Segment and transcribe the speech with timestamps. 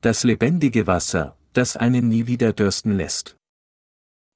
[0.00, 3.36] das lebendige Wasser, das einen nie wieder dürsten lässt.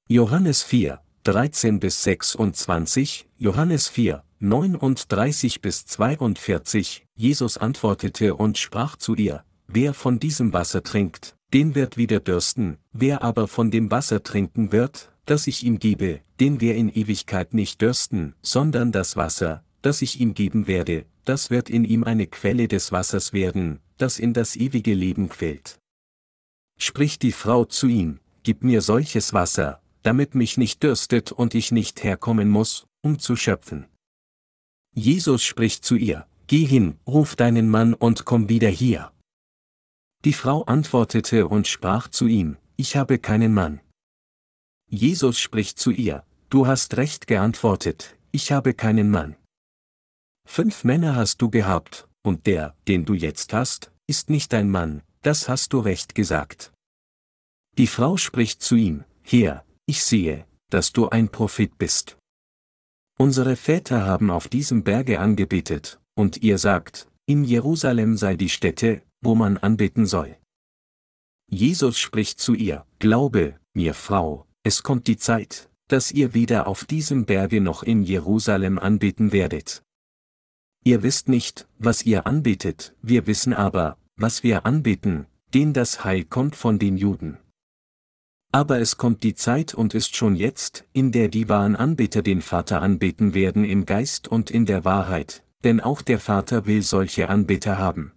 [0.09, 9.15] Johannes 4, 13 bis 26, Johannes 4, 39 bis 42, Jesus antwortete und sprach zu
[9.15, 14.21] ihr, Wer von diesem Wasser trinkt, den wird wieder dürsten, wer aber von dem Wasser
[14.21, 19.63] trinken wird, das ich ihm gebe, den wir in Ewigkeit nicht dürsten, sondern das Wasser,
[19.81, 24.19] das ich ihm geben werde, das wird in ihm eine Quelle des Wassers werden, das
[24.19, 25.79] in das ewige Leben quält.
[26.77, 31.71] Spricht die Frau zu ihm, Gib mir solches Wasser, damit mich nicht dürstet und ich
[31.71, 33.87] nicht herkommen muss, um zu schöpfen.
[34.93, 39.13] Jesus spricht zu ihr, Geh hin, ruf deinen Mann und komm wieder hier.
[40.25, 43.79] Die Frau antwortete und sprach zu ihm, Ich habe keinen Mann.
[44.89, 49.35] Jesus spricht zu ihr, Du hast recht geantwortet, ich habe keinen Mann.
[50.45, 55.01] Fünf Männer hast du gehabt, und der, den du jetzt hast, ist nicht dein Mann,
[55.21, 56.73] das hast du recht gesagt.
[57.77, 62.17] Die Frau spricht zu ihm, Herr, ich sehe, dass du ein Prophet bist.
[63.17, 69.01] Unsere Väter haben auf diesem Berge angebetet, und ihr sagt, in Jerusalem sei die Stätte,
[69.21, 70.37] wo man anbeten soll.
[71.49, 76.85] Jesus spricht zu ihr, Glaube, mir Frau, es kommt die Zeit, dass ihr weder auf
[76.85, 79.83] diesem Berge noch in Jerusalem anbeten werdet.
[80.85, 86.25] Ihr wisst nicht, was ihr anbetet, wir wissen aber, was wir anbeten, denn das Heil
[86.25, 87.37] kommt von den Juden.
[88.51, 92.41] Aber es kommt die Zeit und ist schon jetzt, in der die wahren Anbeter den
[92.41, 97.29] Vater anbeten werden im Geist und in der Wahrheit, denn auch der Vater will solche
[97.29, 98.11] Anbeter haben.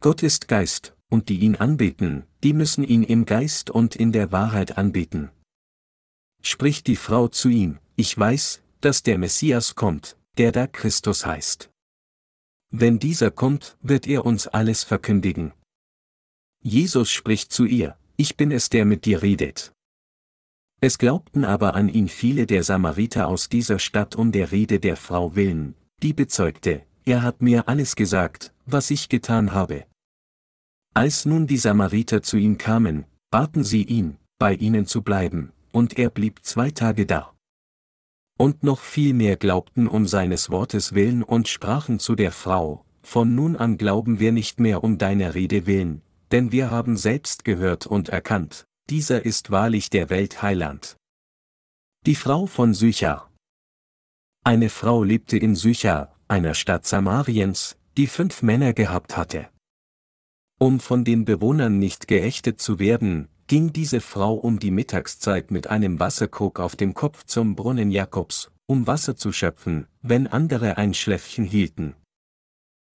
[0.00, 4.32] Gott ist Geist, und die ihn anbeten, die müssen ihn im Geist und in der
[4.32, 5.30] Wahrheit anbeten.
[6.42, 11.70] Spricht die Frau zu ihm, ich weiß, dass der Messias kommt, der da Christus heißt.
[12.70, 15.52] Wenn dieser kommt, wird er uns alles verkündigen.
[16.62, 19.72] Jesus spricht zu ihr, ich bin es, der mit dir redet.
[20.80, 24.96] Es glaubten aber an ihn viele der Samariter aus dieser Stadt um der Rede der
[24.96, 29.86] Frau willen, die bezeugte, er hat mir alles gesagt, was ich getan habe.
[30.94, 35.98] Als nun die Samariter zu ihm kamen, baten sie ihn, bei ihnen zu bleiben, und
[35.98, 37.31] er blieb zwei Tage da.
[38.42, 43.36] Und noch viel mehr glaubten um seines Wortes willen und sprachen zu der Frau, von
[43.36, 47.86] nun an glauben wir nicht mehr um deiner Rede willen, denn wir haben selbst gehört
[47.86, 50.96] und erkannt, dieser ist wahrlich der Weltheiland.
[52.04, 53.30] Die Frau von Sychar.
[54.42, 59.50] Eine Frau lebte in Sychar, einer Stadt Samariens, die fünf Männer gehabt hatte.
[60.58, 65.66] Um von den Bewohnern nicht geächtet zu werden, ging diese Frau um die Mittagszeit mit
[65.66, 70.94] einem Wasserkrug auf dem Kopf zum Brunnen Jakobs, um Wasser zu schöpfen, wenn andere ein
[70.94, 71.94] Schläffchen hielten.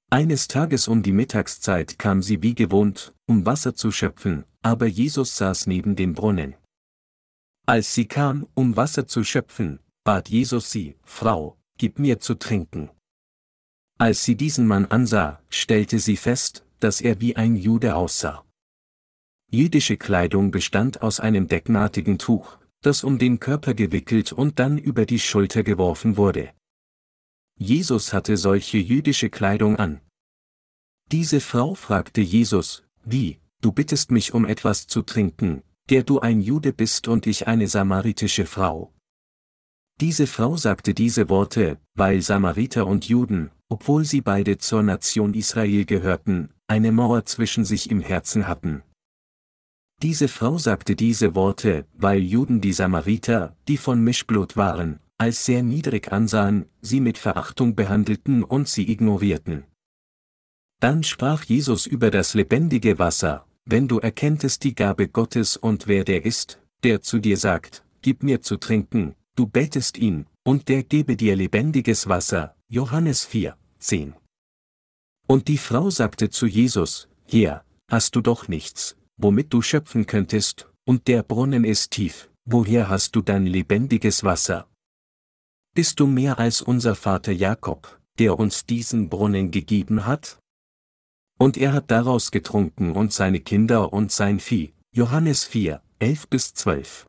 [0.09, 5.38] Eines Tages um die Mittagszeit kam sie wie gewohnt, um Wasser zu schöpfen, aber Jesus
[5.38, 6.56] saß neben dem Brunnen.
[7.68, 12.89] Als sie kam, um Wasser zu schöpfen, bat Jesus sie, Frau, gib mir zu trinken.
[14.00, 18.47] Als sie diesen Mann ansah, stellte sie fest, dass er wie ein Jude aussah.
[19.50, 25.06] Jüdische Kleidung bestand aus einem decknartigen Tuch, das um den Körper gewickelt und dann über
[25.06, 26.52] die Schulter geworfen wurde.
[27.57, 30.02] Jesus hatte solche jüdische Kleidung an.
[31.13, 36.41] Diese Frau fragte Jesus, wie, du bittest mich um etwas zu trinken, der du ein
[36.41, 38.94] Jude bist und ich eine samaritische Frau.
[40.02, 45.86] Diese Frau sagte diese Worte, weil Samariter und Juden, obwohl sie beide zur Nation Israel
[45.86, 48.84] gehörten, eine Mauer zwischen sich im Herzen hatten.
[50.03, 55.63] Diese Frau sagte diese Worte, weil Juden die Samariter, die von Mischblut waren, als sehr
[55.63, 59.63] niedrig ansahen, sie mit Verachtung behandelten und sie ignorierten.
[60.80, 66.04] Dann sprach Jesus über das lebendige Wasser, wenn du erkenntest die Gabe Gottes und wer
[66.04, 70.83] der ist, der zu dir sagt, gib mir zu trinken, du bettest ihn, und der
[70.83, 74.13] gebe dir lebendiges Wasser, Johannes 4, 10.
[75.27, 80.69] Und die Frau sagte zu Jesus, Hier, hast du doch nichts, womit du schöpfen könntest,
[80.86, 84.68] und der Brunnen ist tief, woher hast du dein lebendiges Wasser?
[85.74, 90.40] Bist du mehr als unser Vater Jakob, der uns diesen Brunnen gegeben hat?
[91.38, 94.74] Und er hat daraus getrunken und seine Kinder und sein Vieh.
[94.96, 97.06] Johannes 4, 11 bis 12.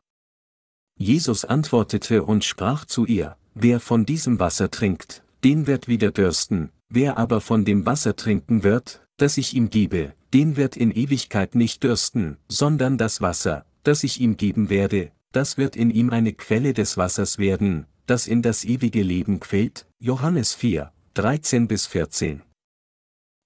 [0.99, 6.69] Jesus antwortete und sprach zu ihr, Wer von diesem Wasser trinkt, den wird wieder dürsten,
[6.89, 11.55] wer aber von dem Wasser trinken wird, das ich ihm gebe, den wird in Ewigkeit
[11.55, 16.33] nicht dürsten, sondern das Wasser, das ich ihm geben werde, das wird in ihm eine
[16.33, 22.41] Quelle des Wassers werden, das in das ewige Leben quält, Johannes 4, 13 bis 14.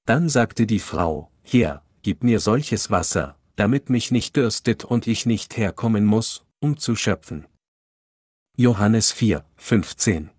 [0.06, 5.25] Dann sagte die Frau, Herr, gib mir solches Wasser, damit mich nicht dürstet und ich
[5.25, 7.45] nicht herkommen muss, um zu schöpfen.
[8.56, 10.30] Johannes 4, 15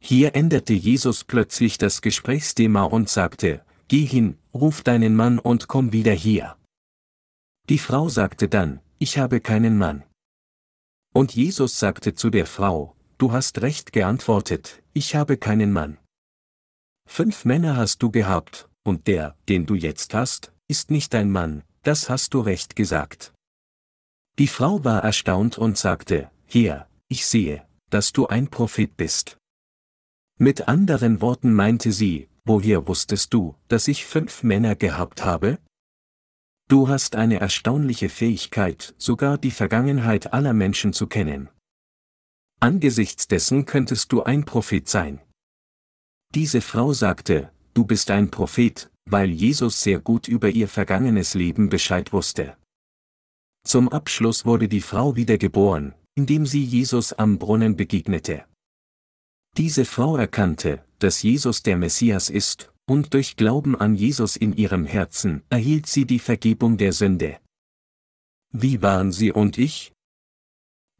[0.00, 5.92] Hier änderte Jesus plötzlich das Gesprächsthema und sagte, Geh hin, ruf deinen Mann und komm
[5.92, 6.56] wieder hier.
[7.70, 10.04] Die Frau sagte dann, Ich habe keinen Mann.
[11.14, 15.98] Und Jesus sagte zu der Frau, Du hast recht geantwortet, ich habe keinen Mann.
[17.08, 21.64] Fünf Männer hast du gehabt, und der, den du jetzt hast, ist nicht dein Mann,
[21.82, 23.32] das hast du recht gesagt.
[24.38, 29.38] Die Frau war erstaunt und sagte, Hier, ich sehe, dass du ein Prophet bist.
[30.38, 35.58] Mit anderen Worten meinte sie, woher wusstest du, dass ich fünf Männer gehabt habe?
[36.68, 41.48] Du hast eine erstaunliche Fähigkeit, sogar die Vergangenheit aller Menschen zu kennen.
[42.60, 45.20] Angesichts dessen könntest du ein Prophet sein.
[46.34, 51.68] Diese Frau sagte, du bist ein Prophet, weil Jesus sehr gut über ihr vergangenes Leben
[51.68, 52.56] Bescheid wusste.
[53.64, 58.44] Zum Abschluss wurde die Frau wiedergeboren, indem sie Jesus am Brunnen begegnete.
[59.56, 64.86] Diese Frau erkannte, dass Jesus der Messias ist, und durch Glauben an Jesus in ihrem
[64.86, 67.38] Herzen erhielt sie die Vergebung der Sünde.
[68.50, 69.92] Wie waren sie und ich?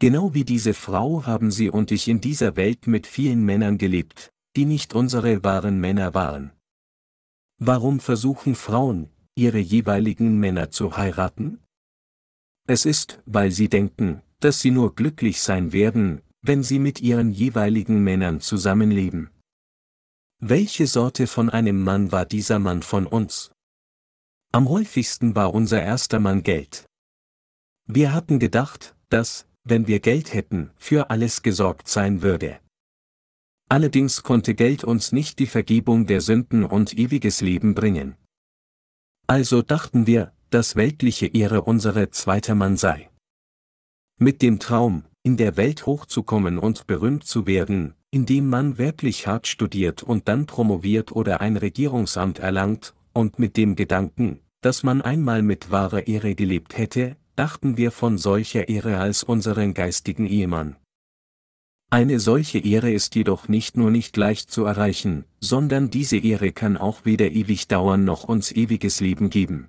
[0.01, 4.31] Genau wie diese Frau haben sie und ich in dieser Welt mit vielen Männern gelebt,
[4.55, 6.53] die nicht unsere wahren Männer waren.
[7.59, 11.61] Warum versuchen Frauen, ihre jeweiligen Männer zu heiraten?
[12.69, 17.33] Es ist, weil sie denken, dass sie nur glücklich sein werden, wenn sie mit ihren
[17.33, 19.31] jeweiligen Männern zusammenleben.
[20.41, 23.51] Welche Sorte von einem Mann war dieser Mann von uns?
[24.53, 26.87] Am häufigsten war unser erster Mann Geld.
[27.87, 32.61] Wir hatten gedacht, dass, wenn wir Geld hätten, für alles gesorgt sein würde.
[33.69, 38.17] Allerdings konnte Geld uns nicht die Vergebung der Sünden und ewiges Leben bringen.
[39.27, 43.11] Also dachten wir, dass weltliche Ehre unsere zweiter Mann sei.
[44.21, 49.47] Mit dem Traum, in der Welt hochzukommen und berühmt zu werden, indem man wirklich hart
[49.47, 55.43] studiert und dann promoviert oder ein Regierungsamt erlangt, und mit dem Gedanken, dass man einmal
[55.43, 60.77] mit wahrer Ehre gelebt hätte, dachten wir von solcher Ehre als unseren geistigen Ehemann.
[61.91, 66.77] Eine solche Ehre ist jedoch nicht nur nicht leicht zu erreichen, sondern diese Ehre kann
[66.77, 69.69] auch weder ewig dauern noch uns ewiges Leben geben.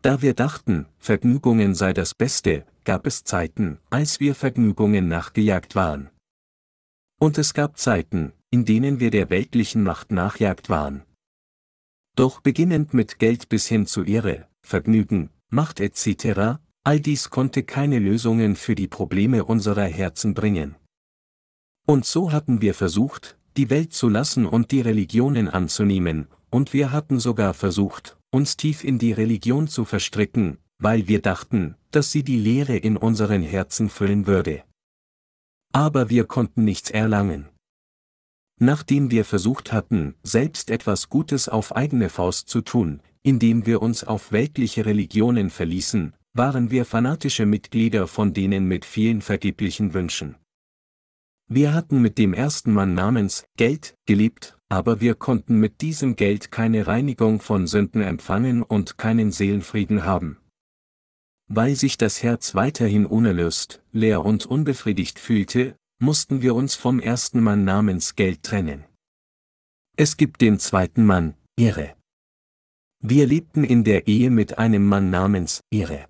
[0.00, 6.10] Da wir dachten, Vergnügungen sei das Beste, gab es Zeiten, als wir Vergnügungen nachgejagt waren.
[7.22, 11.02] Und es gab Zeiten, in denen wir der weltlichen Macht nachjagt waren.
[12.16, 18.00] Doch beginnend mit Geld bis hin zu Ehre, Vergnügen, Macht etc., all dies konnte keine
[18.00, 20.74] Lösungen für die Probleme unserer Herzen bringen.
[21.86, 26.90] Und so hatten wir versucht, die Welt zu lassen und die Religionen anzunehmen, und wir
[26.90, 32.24] hatten sogar versucht, uns tief in die Religion zu verstricken, weil wir dachten, dass sie
[32.24, 34.64] die Lehre in unseren Herzen füllen würde.
[35.72, 37.48] Aber wir konnten nichts erlangen.
[38.60, 44.04] Nachdem wir versucht hatten, selbst etwas Gutes auf eigene Faust zu tun, indem wir uns
[44.04, 50.36] auf weltliche Religionen verließen, waren wir fanatische Mitglieder von denen mit vielen vergeblichen Wünschen.
[51.48, 56.50] Wir hatten mit dem ersten Mann namens Geld gelebt, aber wir konnten mit diesem Geld
[56.50, 60.38] keine Reinigung von Sünden empfangen und keinen Seelenfrieden haben.
[61.54, 67.42] Weil sich das Herz weiterhin unerlöst, leer und unbefriedigt fühlte, mussten wir uns vom ersten
[67.42, 68.86] Mann namens Geld trennen.
[69.94, 71.94] Es gibt den zweiten Mann, Ehre.
[73.00, 76.06] Wir lebten in der Ehe mit einem Mann namens Ehre.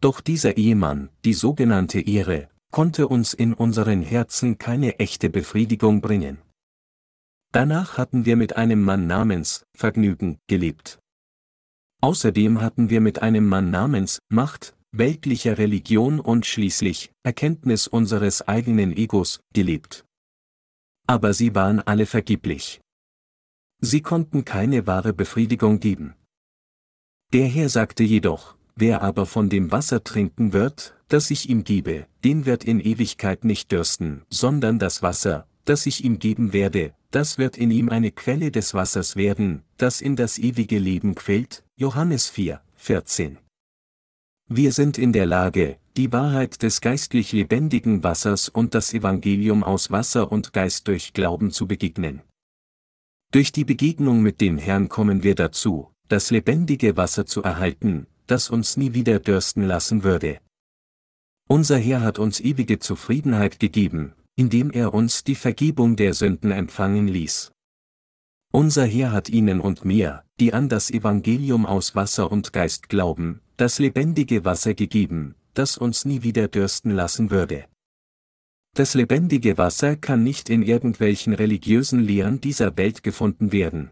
[0.00, 6.38] Doch dieser Ehemann, die sogenannte Ehre, konnte uns in unseren Herzen keine echte Befriedigung bringen.
[7.50, 11.00] Danach hatten wir mit einem Mann namens Vergnügen gelebt.
[12.00, 18.96] Außerdem hatten wir mit einem Mann namens Macht, weltlicher Religion und schließlich Erkenntnis unseres eigenen
[18.96, 20.04] Egos gelebt.
[21.06, 22.80] Aber sie waren alle vergeblich.
[23.80, 26.14] Sie konnten keine wahre Befriedigung geben.
[27.32, 32.06] Der Herr sagte jedoch, wer aber von dem Wasser trinken wird, das ich ihm gebe,
[32.24, 37.38] den wird in Ewigkeit nicht dürsten, sondern das Wasser, das ich ihm geben werde, das
[37.38, 41.64] wird in ihm eine Quelle des Wassers werden, das in das ewige Leben quillt.
[41.80, 43.38] Johannes 4, 14.
[44.50, 49.92] Wir sind in der Lage, die Wahrheit des geistlich lebendigen Wassers und das Evangelium aus
[49.92, 52.22] Wasser und Geist durch Glauben zu begegnen.
[53.30, 58.50] Durch die Begegnung mit dem Herrn kommen wir dazu, das lebendige Wasser zu erhalten, das
[58.50, 60.40] uns nie wieder dürsten lassen würde.
[61.48, 67.06] Unser Herr hat uns ewige Zufriedenheit gegeben, indem er uns die Vergebung der Sünden empfangen
[67.06, 67.52] ließ.
[68.50, 73.40] Unser Herr hat ihnen und mir, die an das Evangelium aus Wasser und Geist glauben,
[73.56, 77.66] das lebendige Wasser gegeben, das uns nie wieder dürsten lassen würde.
[78.74, 83.90] Das lebendige Wasser kann nicht in irgendwelchen religiösen Lehren dieser Welt gefunden werden.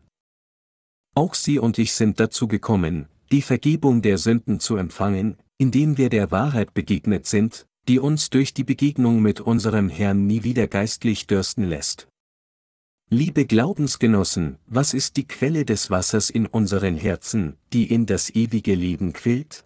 [1.14, 6.08] Auch Sie und ich sind dazu gekommen, die Vergebung der Sünden zu empfangen, indem wir
[6.08, 11.26] der Wahrheit begegnet sind, die uns durch die Begegnung mit unserem Herrn nie wieder geistlich
[11.26, 12.08] dürsten lässt.
[13.08, 18.75] Liebe Glaubensgenossen, was ist die Quelle des Wassers in unseren Herzen, die in das ewige
[18.75, 19.62] Leben quillt?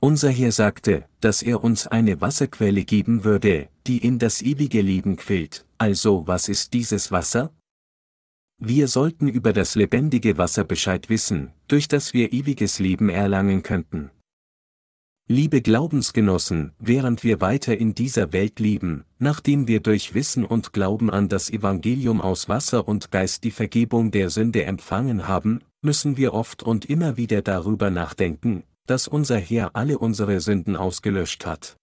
[0.00, 5.14] Unser Herr sagte, dass er uns eine Wasserquelle geben würde, die in das ewige Leben
[5.14, 7.54] quillt, also was ist dieses Wasser?
[8.58, 14.10] Wir sollten über das lebendige Wasser Bescheid wissen, durch das wir ewiges Leben erlangen könnten.
[15.28, 21.08] Liebe Glaubensgenossen, während wir weiter in dieser Welt leben, nachdem wir durch Wissen und Glauben
[21.08, 26.34] an das Evangelium aus Wasser und Geist die Vergebung der Sünde empfangen haben, müssen wir
[26.34, 31.76] oft und immer wieder darüber nachdenken, dass unser Herr alle unsere Sünden ausgelöscht hat.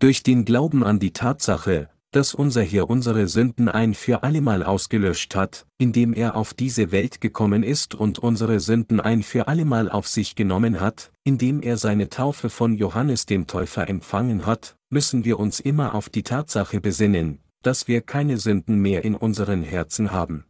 [0.00, 5.34] Durch den Glauben an die Tatsache, dass unser Herr unsere Sünden ein für allemal ausgelöscht
[5.34, 10.06] hat, indem er auf diese Welt gekommen ist und unsere Sünden ein für allemal auf
[10.06, 15.40] sich genommen hat, indem er seine Taufe von Johannes dem Täufer empfangen hat, müssen wir
[15.40, 20.44] uns immer auf die Tatsache besinnen, dass wir keine Sünden mehr in unseren Herzen haben.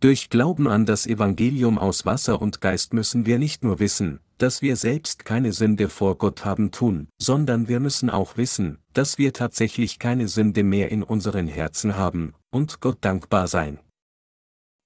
[0.00, 4.62] Durch Glauben an das Evangelium aus Wasser und Geist müssen wir nicht nur wissen, dass
[4.62, 9.32] wir selbst keine Sünde vor Gott haben tun, sondern wir müssen auch wissen, dass wir
[9.32, 13.80] tatsächlich keine Sünde mehr in unseren Herzen haben, und Gott dankbar sein.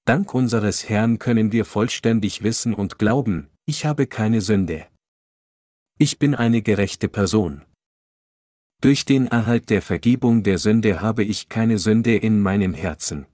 [0.05, 4.87] Dank unseres Herrn können wir vollständig wissen und glauben, ich habe keine Sünde.
[5.99, 7.61] Ich bin eine gerechte Person.
[8.79, 13.25] Durch den Erhalt der Vergebung der Sünde habe ich keine Sünde in meinem Herzen.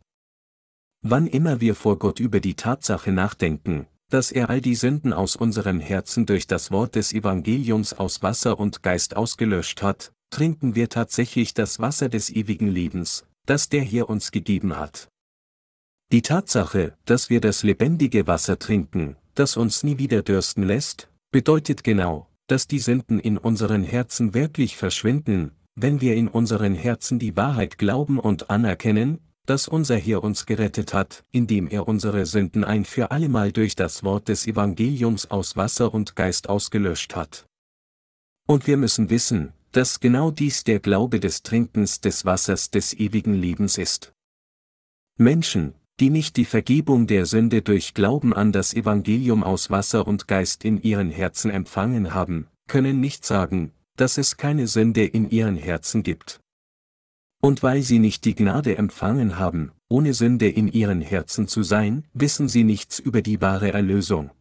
[1.01, 5.35] Wann immer wir vor Gott über die Tatsache nachdenken, dass er all die Sünden aus
[5.35, 10.87] unserem Herzen durch das Wort des Evangeliums aus Wasser und Geist ausgelöscht hat, trinken wir
[10.87, 15.09] tatsächlich das Wasser des ewigen Lebens, das der Herr uns gegeben hat.
[16.11, 21.83] Die Tatsache, dass wir das lebendige Wasser trinken, das uns nie wieder dürsten lässt, bedeutet
[21.83, 27.35] genau, dass die Sünden in unseren Herzen wirklich verschwinden, wenn wir in unseren Herzen die
[27.35, 32.85] Wahrheit glauben und anerkennen, dass unser Herr uns gerettet hat, indem er unsere Sünden ein
[32.85, 37.45] für allemal durch das Wort des Evangeliums aus Wasser und Geist ausgelöscht hat.
[38.47, 43.33] Und wir müssen wissen, dass genau dies der Glaube des Trinkens des Wassers des ewigen
[43.33, 44.13] Lebens ist.
[45.17, 50.27] Menschen, die nicht die Vergebung der Sünde durch Glauben an das Evangelium aus Wasser und
[50.27, 55.55] Geist in ihren Herzen empfangen haben, können nicht sagen, dass es keine Sünde in ihren
[55.55, 56.39] Herzen gibt.
[57.41, 62.05] Und weil sie nicht die Gnade empfangen haben, ohne Sünde in ihren Herzen zu sein,
[62.13, 64.31] wissen sie nichts über die wahre Erlösung.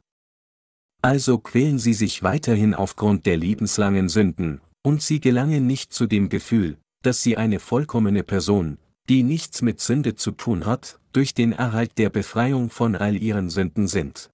[1.03, 6.29] Also quälen sie sich weiterhin aufgrund der lebenslangen Sünden, und sie gelangen nicht zu dem
[6.29, 8.79] Gefühl, dass sie eine vollkommene Person,
[9.09, 13.51] die nichts mit Sünde zu tun hat, durch den Erhalt der Befreiung von all ihren
[13.51, 14.31] Sünden sind.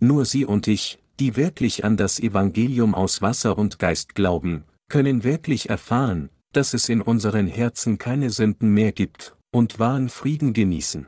[0.00, 5.24] Nur sie und ich, die wirklich an das Evangelium aus Wasser und Geist glauben, können
[5.24, 11.06] wirklich erfahren, dass es in unseren Herzen keine Sünden mehr gibt, und wahren Frieden genießen.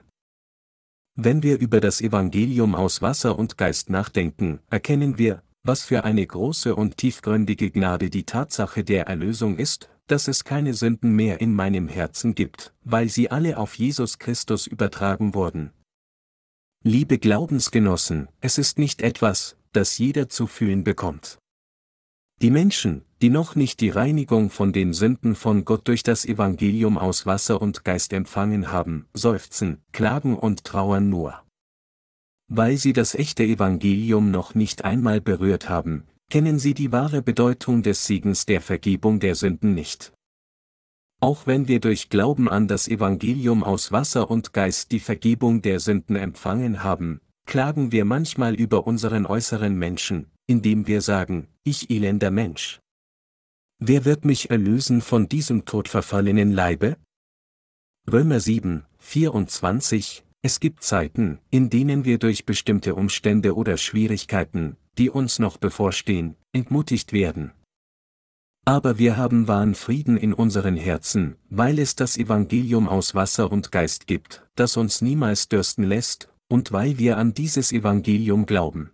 [1.14, 6.26] Wenn wir über das Evangelium aus Wasser und Geist nachdenken, erkennen wir, was für eine
[6.26, 11.54] große und tiefgründige Gnade die Tatsache der Erlösung ist, dass es keine Sünden mehr in
[11.54, 15.72] meinem Herzen gibt, weil sie alle auf Jesus Christus übertragen wurden.
[16.84, 21.38] Liebe Glaubensgenossen, es ist nicht etwas, das jeder zu fühlen bekommt.
[22.42, 26.98] Die Menschen, die noch nicht die Reinigung von den Sünden von Gott durch das Evangelium
[26.98, 31.40] aus Wasser und Geist empfangen haben, seufzen, klagen und trauern nur.
[32.48, 37.82] Weil sie das echte Evangelium noch nicht einmal berührt haben, kennen sie die wahre Bedeutung
[37.82, 40.12] des Siegens der Vergebung der Sünden nicht.
[41.20, 45.78] Auch wenn wir durch Glauben an das Evangelium aus Wasser und Geist die Vergebung der
[45.78, 52.30] Sünden empfangen haben, klagen wir manchmal über unseren äußeren Menschen, indem wir sagen, ich elender
[52.30, 52.80] Mensch.
[53.78, 56.96] Wer wird mich erlösen von diesem todverfallenen Leibe?
[58.10, 65.10] Römer 7, 24 Es gibt Zeiten, in denen wir durch bestimmte Umstände oder Schwierigkeiten, die
[65.10, 67.52] uns noch bevorstehen, entmutigt werden.
[68.64, 73.72] Aber wir haben wahren Frieden in unseren Herzen, weil es das Evangelium aus Wasser und
[73.72, 78.92] Geist gibt, das uns niemals dürsten lässt, und weil wir an dieses Evangelium glauben.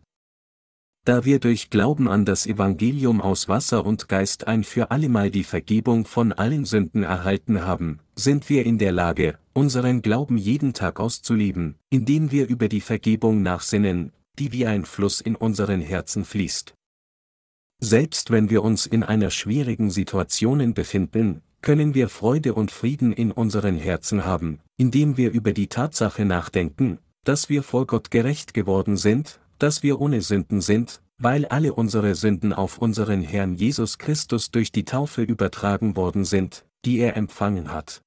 [1.05, 5.45] Da wir durch Glauben an das Evangelium aus Wasser und Geist ein für allemal die
[5.45, 11.01] Vergebung von allen Sünden erhalten haben, sind wir in der Lage, unseren Glauben jeden Tag
[11.01, 16.75] auszuleben, indem wir über die Vergebung nachsinnen, die wie ein Fluss in unseren Herzen fließt.
[17.81, 23.33] Selbst wenn wir uns in einer schwierigen Situation befinden, können wir Freude und Frieden in
[23.33, 28.97] unseren Herzen haben, indem wir über die Tatsache nachdenken, dass wir vor Gott gerecht geworden
[28.97, 34.51] sind, dass wir ohne Sünden sind, weil alle unsere Sünden auf unseren Herrn Jesus Christus
[34.51, 38.03] durch die Taufe übertragen worden sind, die er empfangen hat.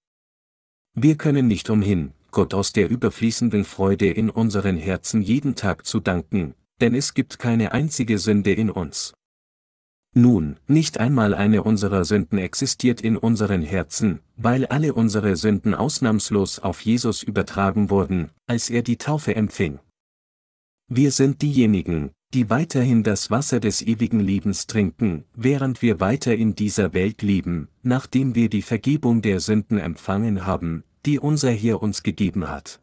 [0.93, 5.99] Wir können nicht umhin, Gott aus der überfließenden Freude in unseren Herzen jeden Tag zu
[5.99, 9.13] danken, denn es gibt keine einzige Sünde in uns.
[10.13, 16.59] Nun, nicht einmal eine unserer Sünden existiert in unseren Herzen, weil alle unsere Sünden ausnahmslos
[16.59, 19.79] auf Jesus übertragen wurden, als er die Taufe empfing.
[20.89, 26.55] Wir sind diejenigen, die weiterhin das Wasser des ewigen Lebens trinken, während wir weiter in
[26.55, 32.03] dieser Welt leben, nachdem wir die Vergebung der Sünden empfangen haben, die unser Herr uns
[32.03, 32.81] gegeben hat.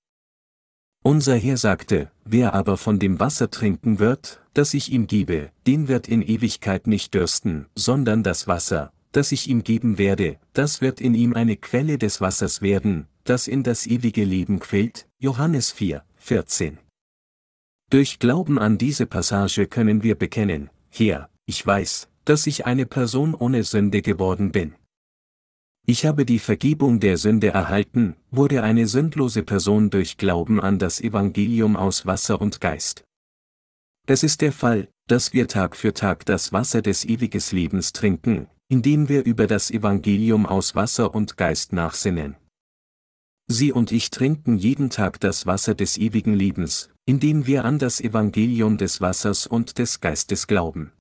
[1.03, 5.89] Unser Herr sagte, wer aber von dem Wasser trinken wird, das ich ihm gebe, den
[5.89, 11.01] wird in Ewigkeit nicht dürsten, sondern das Wasser, das ich ihm geben werde, das wird
[11.01, 15.07] in ihm eine Quelle des Wassers werden, das in das ewige Leben quillt.
[15.19, 16.79] Johannes 4, 14.
[17.91, 23.35] Durch Glauben an diese Passage können wir bekennen, Herr, ich weiß, dass ich eine Person
[23.35, 24.75] ohne Sünde geworden bin.
[25.91, 31.01] Ich habe die Vergebung der Sünde erhalten, wurde eine sündlose Person durch Glauben an das
[31.01, 33.05] Evangelium aus Wasser und Geist.
[34.07, 38.49] Es ist der Fall, dass wir Tag für Tag das Wasser des ewiges Lebens trinken,
[38.69, 42.37] indem wir über das Evangelium aus Wasser und Geist nachsinnen.
[43.51, 48.03] Sie und ich trinken jeden Tag das Wasser des ewigen Lebens, indem wir an das
[48.03, 50.93] Evangelium des Wassers und des Geistes glauben.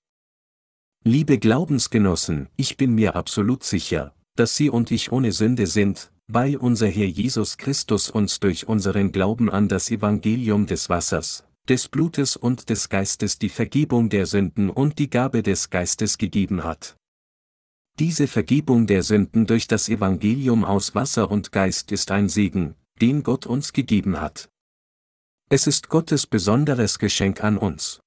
[1.03, 6.57] Liebe Glaubensgenossen, ich bin mir absolut sicher, dass Sie und ich ohne Sünde sind, weil
[6.57, 12.35] unser Herr Jesus Christus uns durch unseren Glauben an das Evangelium des Wassers, des Blutes
[12.35, 16.97] und des Geistes die Vergebung der Sünden und die Gabe des Geistes gegeben hat.
[17.99, 23.23] Diese Vergebung der Sünden durch das Evangelium aus Wasser und Geist ist ein Segen, den
[23.23, 24.49] Gott uns gegeben hat.
[25.49, 28.01] Es ist Gottes besonderes Geschenk an uns.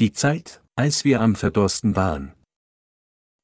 [0.00, 2.32] Die Zeit, als wir am Verdorsten waren.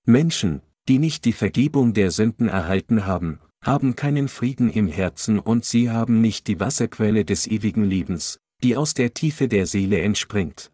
[0.06, 5.64] Menschen, die nicht die Vergebung der Sünden erhalten haben, haben keinen Frieden im Herzen und
[5.64, 10.70] sie haben nicht die Wasserquelle des ewigen Lebens, die aus der Tiefe der Seele entspringt.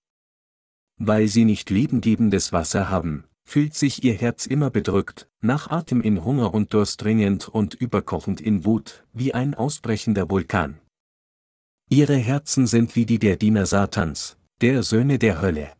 [0.96, 6.24] Weil sie nicht lebengebendes Wasser haben, fühlt sich ihr Herz immer bedrückt, nach Atem in
[6.24, 10.78] Hunger und Durst dringend und überkochend in Wut, wie ein ausbrechender Vulkan.
[11.88, 15.72] Ihre Herzen sind wie die der Diener Satans, der Söhne der Hölle.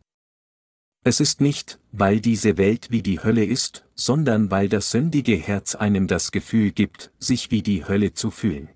[1.03, 5.73] Es ist nicht, weil diese Welt wie die Hölle ist, sondern weil das sündige Herz
[5.73, 8.69] einem das Gefühl gibt, sich wie die Hölle zu fühlen.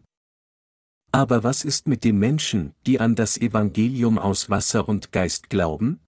[1.11, 5.99] Aber was ist mit den Menschen, die an das Evangelium aus Wasser und Geist glauben?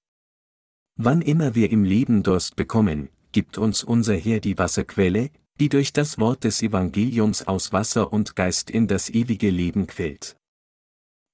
[0.95, 5.93] Wann immer wir im Leben Durst bekommen, gibt uns unser Herr die Wasserquelle, die durch
[5.93, 10.35] das Wort des Evangeliums aus Wasser und Geist in das ewige Leben quillt.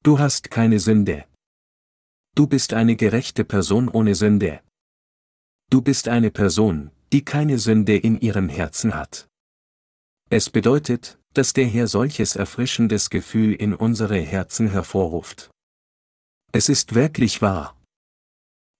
[0.03, 1.23] Du hast keine Sünde.
[2.35, 4.59] Du bist eine gerechte Person ohne Sünde.
[5.73, 9.27] Du bist eine Person, die keine Sünde in ihrem Herzen hat.
[10.29, 15.49] Es bedeutet, dass der Herr solches erfrischendes Gefühl in unsere Herzen hervorruft.
[16.51, 17.75] Es ist wirklich wahr.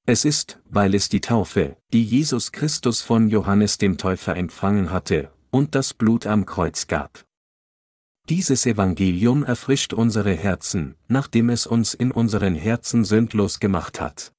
[0.06, 5.34] Es ist, weil es die Taufe, die Jesus Christus von Johannes dem Täufer empfangen hatte,
[5.50, 7.26] und das Blut am Kreuz gab.
[8.30, 14.32] Dieses Evangelium erfrischt unsere Herzen, nachdem es uns in unseren Herzen sündlos gemacht hat.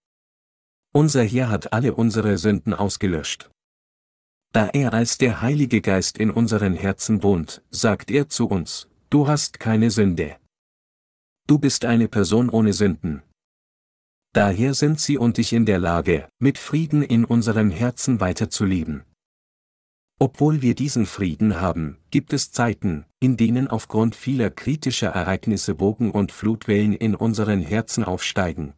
[0.96, 3.50] Unser Herr hat alle unsere Sünden ausgelöscht.
[4.52, 9.26] Da er als der Heilige Geist in unseren Herzen wohnt, sagt er zu uns, du
[9.26, 10.36] hast keine Sünde.
[11.48, 13.24] Du bist eine Person ohne Sünden.
[14.34, 19.02] Daher sind sie und ich in der Lage, mit Frieden in unserem Herzen weiterzuleben.
[20.20, 26.12] Obwohl wir diesen Frieden haben, gibt es Zeiten, in denen aufgrund vieler kritischer Ereignisse Wogen
[26.12, 28.74] und Flutwellen in unseren Herzen aufsteigen,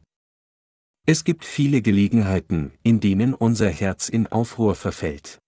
[1.08, 5.38] es gibt viele Gelegenheiten, in denen unser Herz in Aufruhr verfällt.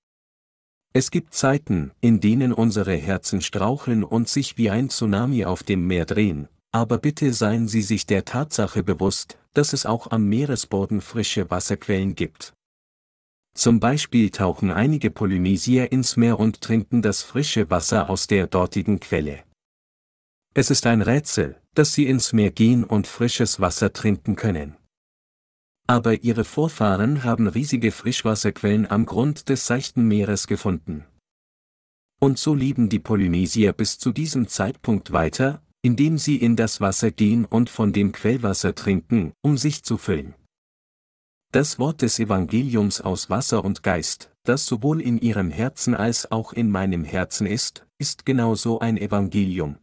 [0.93, 5.85] Es gibt Zeiten, in denen unsere Herzen straucheln und sich wie ein Tsunami auf dem
[5.87, 11.01] Meer drehen, aber bitte seien Sie sich der Tatsache bewusst, dass es auch am Meeresboden
[11.01, 12.55] frische Wasserquellen gibt.
[13.55, 19.01] Zum Beispiel tauchen einige Polynesier ins Meer und trinken das frische Wasser aus der dortigen
[19.01, 19.43] Quelle.
[20.55, 24.77] Es ist ein Rätsel, dass sie ins Meer gehen und frisches Wasser trinken können.
[25.91, 31.07] Aber ihre Vorfahren haben riesige Frischwasserquellen am Grund des seichten Meeres gefunden.
[32.21, 37.11] Und so lieben die Polynesier bis zu diesem Zeitpunkt weiter, indem sie in das Wasser
[37.11, 40.35] gehen und von dem Quellwasser trinken, um sich zu füllen.
[41.53, 46.53] Das Wort des Evangeliums aus Wasser und Geist, das sowohl in ihrem Herzen als auch
[46.53, 49.79] in meinem Herzen ist, ist genauso ein Evangelium.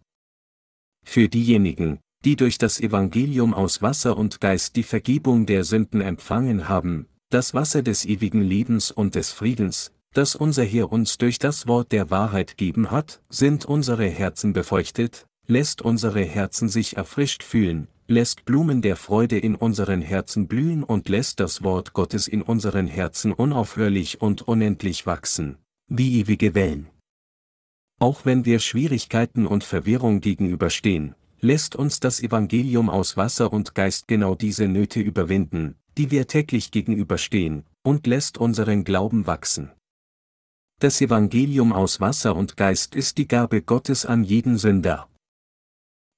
[1.04, 6.68] Für diejenigen, die durch das Evangelium aus Wasser und Geist die Vergebung der Sünden empfangen
[6.68, 11.68] haben, das Wasser des ewigen Lebens und des Friedens, das unser Herr uns durch das
[11.68, 17.90] Wort der Wahrheit geben hat, sind unsere Herzen befeuchtet, lässt unsere Herzen sich erfrischt fühlen,
[18.08, 22.88] lässt Blumen der Freude in unseren Herzen blühen und lässt das Wort Gottes in unseren
[22.88, 25.58] Herzen unaufhörlich und unendlich wachsen,
[25.88, 26.88] wie ewige Wellen.
[28.00, 34.08] Auch wenn wir Schwierigkeiten und Verwirrung gegenüberstehen, lässt uns das Evangelium aus Wasser und Geist
[34.08, 39.72] genau diese Nöte überwinden, die wir täglich gegenüberstehen, und lässt unseren Glauben wachsen.
[40.80, 45.08] Das Evangelium aus Wasser und Geist ist die Gabe Gottes an jeden Sünder.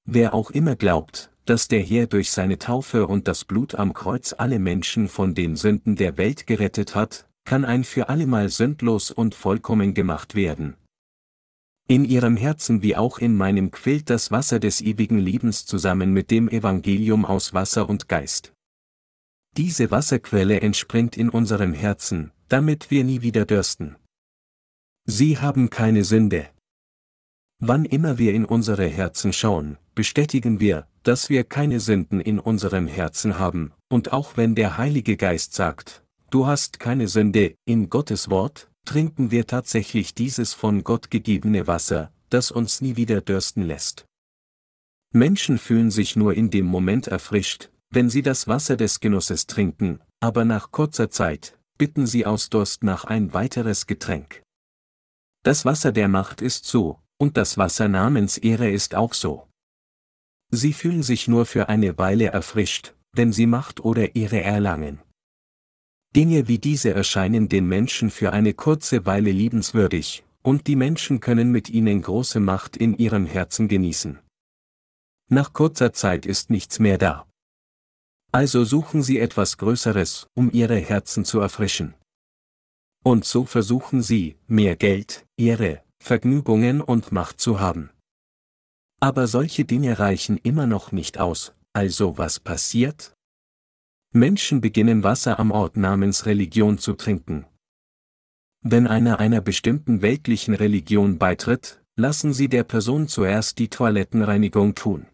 [0.04, 4.34] Wer auch immer glaubt, dass der Herr durch seine Taufe und das Blut am Kreuz
[4.36, 9.34] alle Menschen von den Sünden der Welt gerettet hat, kann ein für allemal sündlos und
[9.34, 10.76] vollkommen gemacht werden.
[11.90, 16.30] In ihrem Herzen wie auch in meinem quillt das Wasser des ewigen Lebens zusammen mit
[16.30, 18.52] dem Evangelium aus Wasser und Geist.
[19.56, 23.96] Diese Wasserquelle entspringt in unserem Herzen, damit wir nie wieder dürsten.
[25.06, 26.50] Sie haben keine Sünde.
[27.58, 32.86] Wann immer wir in unsere Herzen schauen, bestätigen wir, dass wir keine Sünden in unserem
[32.86, 38.28] Herzen haben, und auch wenn der Heilige Geist sagt, du hast keine Sünde, in Gottes
[38.28, 44.06] Wort, trinken wir tatsächlich dieses von Gott gegebene Wasser, das uns nie wieder dürsten lässt.
[45.12, 50.00] Menschen fühlen sich nur in dem Moment erfrischt, wenn sie das Wasser des Genusses trinken,
[50.20, 54.42] aber nach kurzer Zeit, bitten sie aus Durst nach ein weiteres Getränk.
[55.42, 59.46] Das Wasser der Macht ist so, und das Wasser namens Ehre ist auch so.
[60.50, 65.02] Sie fühlen sich nur für eine Weile erfrischt, wenn sie Macht oder Ehre erlangen.
[66.16, 71.50] Dinge wie diese erscheinen den Menschen für eine kurze Weile liebenswürdig, und die Menschen können
[71.52, 74.18] mit ihnen große Macht in ihrem Herzen genießen.
[75.28, 77.26] Nach kurzer Zeit ist nichts mehr da.
[78.32, 81.94] Also suchen sie etwas Größeres, um ihre Herzen zu erfrischen.
[83.04, 87.90] Und so versuchen sie, mehr Geld, Ehre, Vergnügungen und Macht zu haben.
[89.00, 93.14] Aber solche Dinge reichen immer noch nicht aus, also was passiert?
[94.12, 97.44] Menschen beginnen Wasser am Ort namens Religion zu trinken.
[98.62, 105.06] Wenn einer einer bestimmten weltlichen Religion beitritt, lassen sie der Person zuerst die Toilettenreinigung tun.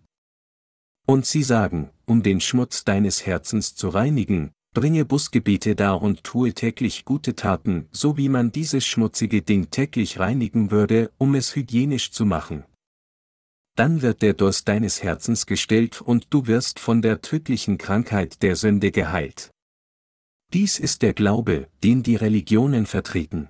[1.06, 6.54] Und sie sagen, um den Schmutz deines Herzens zu reinigen, bringe Busgebete dar und tue
[6.54, 12.12] täglich gute Taten, so wie man dieses schmutzige Ding täglich reinigen würde, um es hygienisch
[12.12, 12.64] zu machen
[13.74, 18.56] dann wird der Durst deines Herzens gestillt und du wirst von der tödlichen Krankheit der
[18.56, 19.50] Sünde geheilt.
[20.52, 23.48] Dies ist der Glaube, den die Religionen vertreten.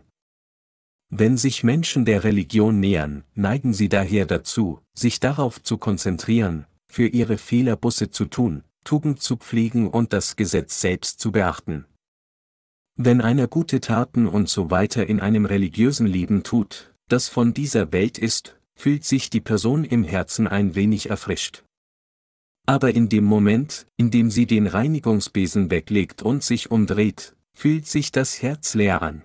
[1.10, 7.06] Wenn sich Menschen der Religion nähern, neigen sie daher dazu, sich darauf zu konzentrieren, für
[7.06, 11.87] ihre Fehler Busse zu tun, Tugend zu pflegen und das Gesetz selbst zu beachten.
[12.96, 17.92] Wenn einer gute Taten und so weiter in einem religiösen Leben tut, das von dieser
[17.92, 21.64] Welt ist, fühlt sich die Person im Herzen ein wenig erfrischt.
[22.66, 28.10] Aber in dem Moment, in dem sie den Reinigungsbesen weglegt und sich umdreht, fühlt sich
[28.10, 29.22] das Herz leer an.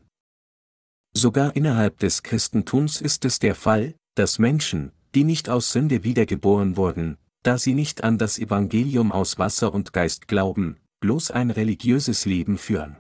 [1.14, 6.78] Sogar innerhalb des Christentums ist es der Fall, dass Menschen, die nicht aus Sünde wiedergeboren
[6.78, 12.26] wurden, da sie nicht an das Evangelium aus Wasser und Geist glauben, bloß ein religiöses
[12.26, 12.98] Leben führen.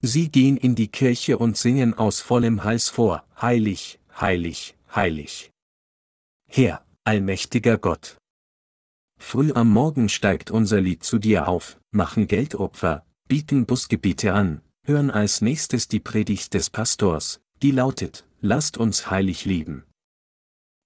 [0.00, 5.50] Sie gehen in die Kirche und singen aus vollem Hals vor, heilig, heilig, heilig.
[6.48, 8.18] Herr, allmächtiger Gott.
[9.18, 15.10] Früh am Morgen steigt unser Lied zu dir auf, machen Geldopfer, bieten Busgebiete an, hören
[15.10, 19.84] als nächstes die Predigt des Pastors, die lautet, lasst uns heilig lieben.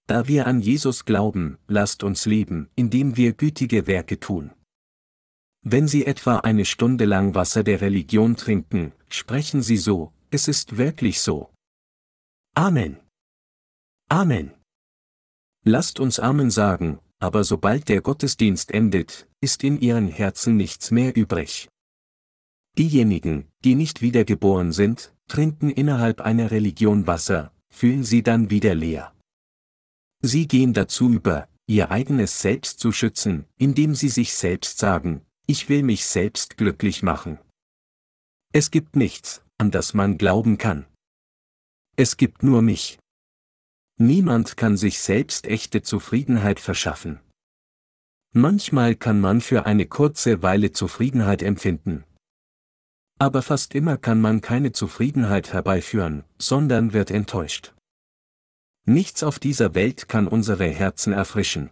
[0.06, 4.52] Da wir an Jesus glauben, lasst uns leben, indem wir gütige Werke tun.
[5.62, 10.76] Wenn Sie etwa eine Stunde lang Wasser der Religion trinken, sprechen Sie so, es ist
[10.76, 11.50] wirklich so.
[12.54, 13.00] Amen.
[14.08, 14.52] Amen.
[15.64, 21.16] Lasst uns Amen sagen, aber sobald der Gottesdienst endet, ist in ihren Herzen nichts mehr
[21.16, 21.68] übrig.
[22.78, 29.12] Diejenigen, die nicht wiedergeboren sind, trinken innerhalb einer Religion Wasser, fühlen sie dann wieder leer.
[30.22, 35.68] Sie gehen dazu über, ihr eigenes Selbst zu schützen, indem sie sich selbst sagen, ich
[35.68, 37.38] will mich selbst glücklich machen.
[38.52, 40.86] Es gibt nichts, an das man glauben kann.
[41.96, 42.98] Es gibt nur mich.
[43.98, 47.20] Niemand kann sich selbst echte Zufriedenheit verschaffen.
[48.32, 52.04] Manchmal kann man für eine kurze Weile Zufriedenheit empfinden.
[53.18, 57.74] Aber fast immer kann man keine Zufriedenheit herbeiführen, sondern wird enttäuscht.
[58.84, 61.70] Nichts auf dieser Welt kann unsere Herzen erfrischen.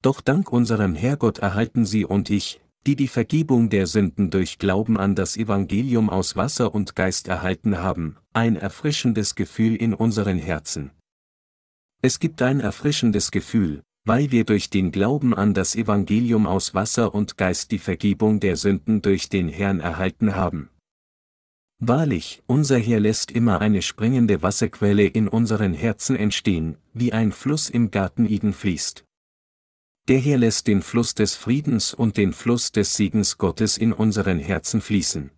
[0.00, 4.96] Doch dank unserem Herrgott erhalten Sie und ich, die die Vergebung der Sünden durch Glauben
[4.96, 10.92] an das Evangelium aus Wasser und Geist erhalten haben, ein erfrischendes Gefühl in unseren Herzen.
[12.00, 17.12] Es gibt ein erfrischendes Gefühl, weil wir durch den Glauben an das Evangelium aus Wasser
[17.14, 20.70] und Geist die Vergebung der Sünden durch den Herrn erhalten haben.
[21.80, 27.68] Wahrlich, unser Herr lässt immer eine springende Wasserquelle in unseren Herzen entstehen, wie ein Fluss
[27.68, 29.04] im Garten Eden fließt.
[30.08, 34.38] Der Herr lässt den Fluss des Friedens und den Fluss des Segens Gottes in unseren
[34.38, 35.30] Herzen fließen.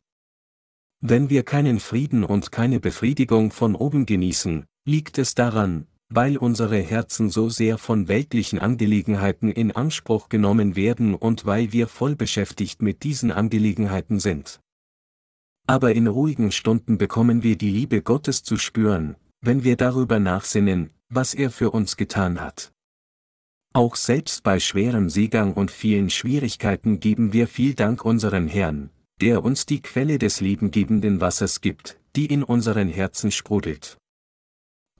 [1.00, 6.78] Wenn wir keinen Frieden und keine Befriedigung von oben genießen, liegt es daran, weil unsere
[6.78, 12.82] Herzen so sehr von weltlichen Angelegenheiten in Anspruch genommen werden und weil wir voll beschäftigt
[12.82, 14.60] mit diesen Angelegenheiten sind.
[15.68, 20.90] Aber in ruhigen Stunden bekommen wir die Liebe Gottes zu spüren, wenn wir darüber nachsinnen,
[21.08, 22.72] was er für uns getan hat.
[23.72, 29.44] Auch selbst bei schwerem Seegang und vielen Schwierigkeiten geben wir viel Dank unseren Herrn, der
[29.44, 33.96] uns die Quelle des lebengebenden Wassers gibt, die in unseren Herzen sprudelt.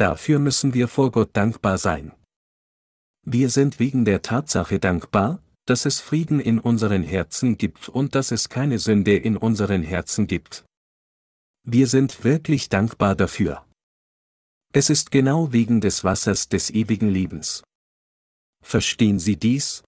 [0.00, 2.12] Dafür müssen wir vor Gott dankbar sein.
[3.22, 8.30] Wir sind wegen der Tatsache dankbar, dass es Frieden in unseren Herzen gibt und dass
[8.30, 10.64] es keine Sünde in unseren Herzen gibt.
[11.64, 13.66] Wir sind wirklich dankbar dafür.
[14.72, 17.62] Es ist genau wegen des Wassers des ewigen Lebens.
[18.64, 19.84] Verstehen Sie dies?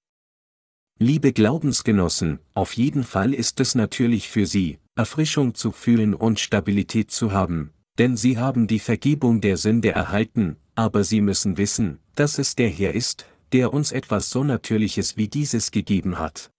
[0.99, 7.11] Liebe Glaubensgenossen, auf jeden Fall ist es natürlich für Sie, Erfrischung zu fühlen und Stabilität
[7.11, 12.39] zu haben, denn sie haben die Vergebung der Sünde erhalten, aber sie müssen wissen, dass
[12.39, 16.51] es der Herr ist, der uns etwas so Natürliches wie dieses gegeben hat.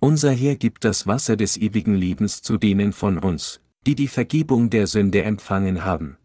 [0.00, 4.68] Unser Herr gibt das Wasser des ewigen Lebens zu denen von uns, die die Vergebung
[4.68, 6.18] der Sünde empfangen haben.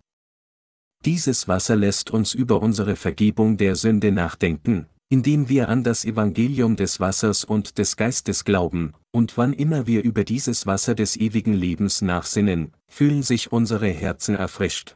[1.06, 6.76] Dieses Wasser lässt uns über unsere Vergebung der Sünde nachdenken, indem wir an das Evangelium
[6.76, 11.54] des Wassers und des Geistes glauben, und wann immer wir über dieses Wasser des ewigen
[11.54, 14.96] Lebens nachsinnen, fühlen sich unsere Herzen erfrischt.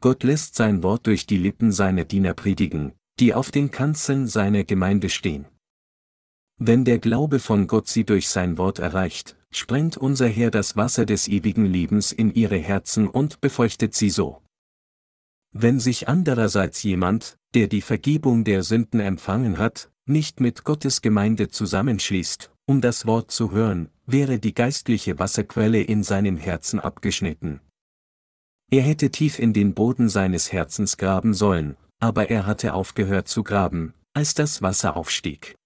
[0.00, 4.64] Gott lässt sein Wort durch die Lippen seiner Diener predigen, die auf den Kanzeln seiner
[4.64, 5.46] Gemeinde stehen.
[6.58, 11.06] Wenn der Glaube von Gott sie durch sein Wort erreicht, sprengt unser Herr das Wasser
[11.06, 14.42] des ewigen Lebens in ihre Herzen und befeuchtet sie so.
[15.52, 21.48] Wenn sich andererseits jemand, der die Vergebung der Sünden empfangen hat, nicht mit Gottes Gemeinde
[21.48, 27.60] zusammenschließt, um das Wort zu hören, wäre die geistliche Wasserquelle in seinem Herzen abgeschnitten.
[28.70, 33.42] Er hätte tief in den Boden seines Herzens graben sollen, aber er hatte aufgehört zu
[33.42, 35.56] graben, als das Wasser aufstieg.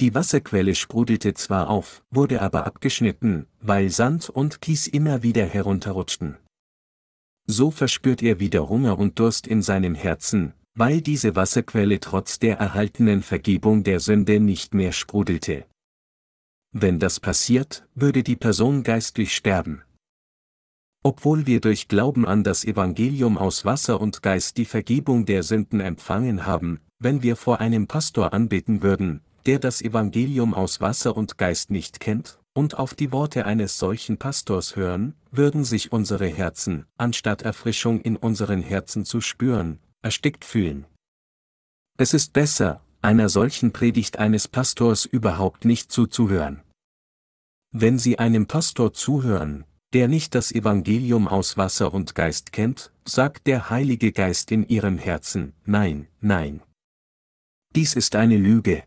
[0.00, 6.36] Die Wasserquelle sprudelte zwar auf, wurde aber abgeschnitten, weil Sand und Kies immer wieder herunterrutschten.
[7.46, 12.58] So verspürt er wieder Hunger und Durst in seinem Herzen, weil diese Wasserquelle trotz der
[12.58, 15.66] erhaltenen Vergebung der Sünde nicht mehr sprudelte.
[16.76, 19.82] Wenn das passiert, würde die Person geistlich sterben.
[21.04, 25.78] Obwohl wir durch Glauben an das Evangelium aus Wasser und Geist die Vergebung der Sünden
[25.78, 31.38] empfangen haben, wenn wir vor einem Pastor anbeten würden, der das Evangelium aus Wasser und
[31.38, 36.86] Geist nicht kennt, und auf die Worte eines solchen Pastors hören, würden sich unsere Herzen,
[36.96, 40.86] anstatt Erfrischung in unseren Herzen zu spüren, erstickt fühlen.
[41.98, 46.62] Es ist besser, einer solchen Predigt eines Pastors überhaupt nicht zuzuhören.
[47.70, 53.46] Wenn Sie einem Pastor zuhören, der nicht das Evangelium aus Wasser und Geist kennt, sagt
[53.46, 56.62] der Heilige Geist in Ihrem Herzen, nein, nein.
[57.74, 58.84] Dies ist eine Lüge.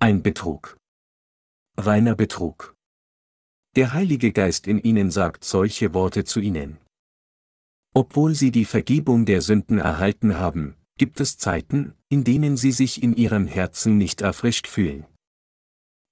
[0.00, 0.76] Ein Betrug
[1.78, 2.76] reiner Betrug.
[3.76, 6.78] Der Heilige Geist in ihnen sagt solche Worte zu ihnen.
[7.94, 13.02] Obwohl sie die Vergebung der Sünden erhalten haben, gibt es Zeiten, in denen sie sich
[13.02, 15.06] in ihrem Herzen nicht erfrischt fühlen.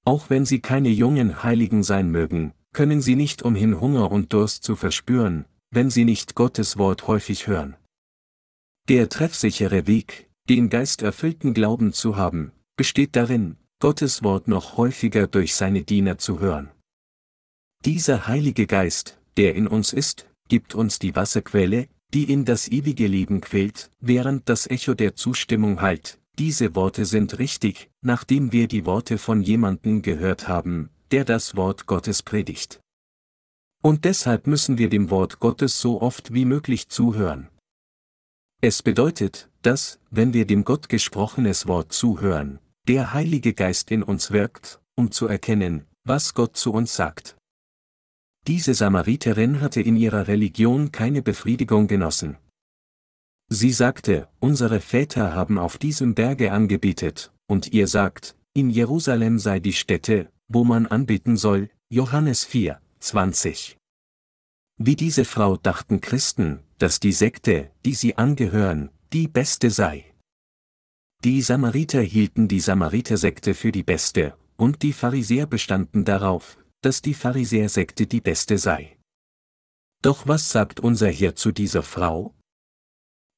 [0.04, 4.64] Auch wenn sie keine jungen Heiligen sein mögen, können sie nicht umhin Hunger und Durst
[4.64, 7.76] zu verspüren, wenn sie nicht Gottes Wort häufig hören.
[8.88, 15.54] Der treffsichere Weg, den geisterfüllten Glauben zu haben, besteht darin, Gottes Wort noch häufiger durch
[15.54, 16.70] seine Diener zu hören.
[17.84, 23.06] Dieser Heilige Geist, der in uns ist, gibt uns die Wasserquelle, die in das ewige
[23.06, 26.18] Leben quillt, während das Echo der Zustimmung hallt.
[26.38, 31.86] Diese Worte sind richtig, nachdem wir die Worte von jemandem gehört haben, der das Wort
[31.86, 32.80] Gottes predigt.
[33.82, 37.48] Und deshalb müssen wir dem Wort Gottes so oft wie möglich zuhören.
[38.60, 44.30] Es bedeutet, dass, wenn wir dem Gott gesprochenes Wort zuhören, der Heilige Geist in uns
[44.32, 47.36] wirkt, um zu erkennen, was Gott zu uns sagt.
[48.50, 52.36] Diese Samariterin hatte in ihrer Religion keine Befriedigung genossen.
[53.48, 59.60] Sie sagte, unsere Väter haben auf diesem Berge angebetet, und ihr sagt, in Jerusalem sei
[59.60, 63.76] die Stätte, wo man anbeten soll, Johannes 4, 20.
[64.78, 70.12] Wie diese Frau dachten Christen, dass die Sekte, die sie angehören, die beste sei.
[71.22, 77.14] Die Samariter hielten die Samaritersekte für die beste, und die Pharisäer bestanden darauf, dass die
[77.14, 78.96] Pharisäersekte die beste sei.
[80.02, 82.34] Doch was sagt unser Herr zu dieser Frau?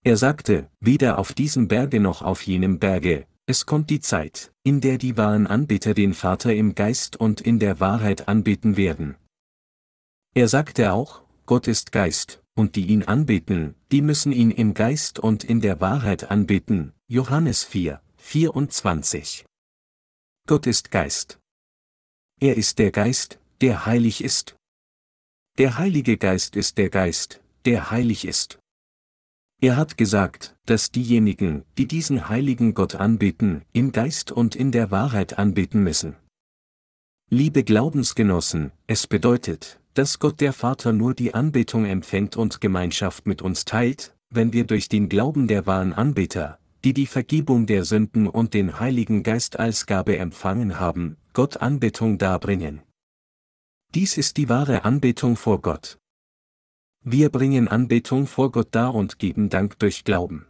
[0.05, 4.81] Er sagte, weder auf diesem Berge noch auf jenem Berge, es kommt die Zeit, in
[4.81, 9.16] der die wahren Anbeter den Vater im Geist und in der Wahrheit anbeten werden.
[10.35, 15.18] Er sagte auch, Gott ist Geist, und die ihn anbeten, die müssen ihn im Geist
[15.18, 16.92] und in der Wahrheit anbeten.
[17.09, 19.44] Johannes 4, 24.
[20.46, 21.41] Gott ist Geist.
[22.42, 24.57] Er ist der Geist, der heilig ist.
[25.59, 28.59] Der Heilige Geist ist der Geist, der heilig ist.
[29.61, 34.90] Er hat gesagt, dass diejenigen, die diesen heiligen Gott anbeten, im Geist und in der
[34.90, 36.16] Wahrheit anbeten müssen.
[37.31, 43.40] Liebe Glaubensgenossen, es bedeutet, dass Gott der Vater nur die Anbetung empfängt und Gemeinschaft mit
[43.40, 48.26] uns teilt, wenn wir durch den Glauben der wahren Anbeter, die die Vergebung der Sünden
[48.26, 52.83] und den Heiligen Geist als Gabe empfangen haben, Gott Anbetung darbringen.
[53.95, 55.99] Dies ist die wahre Anbetung vor Gott.
[57.05, 60.47] Wir bringen Anbetung vor Gott dar und geben Dank durch Glauben.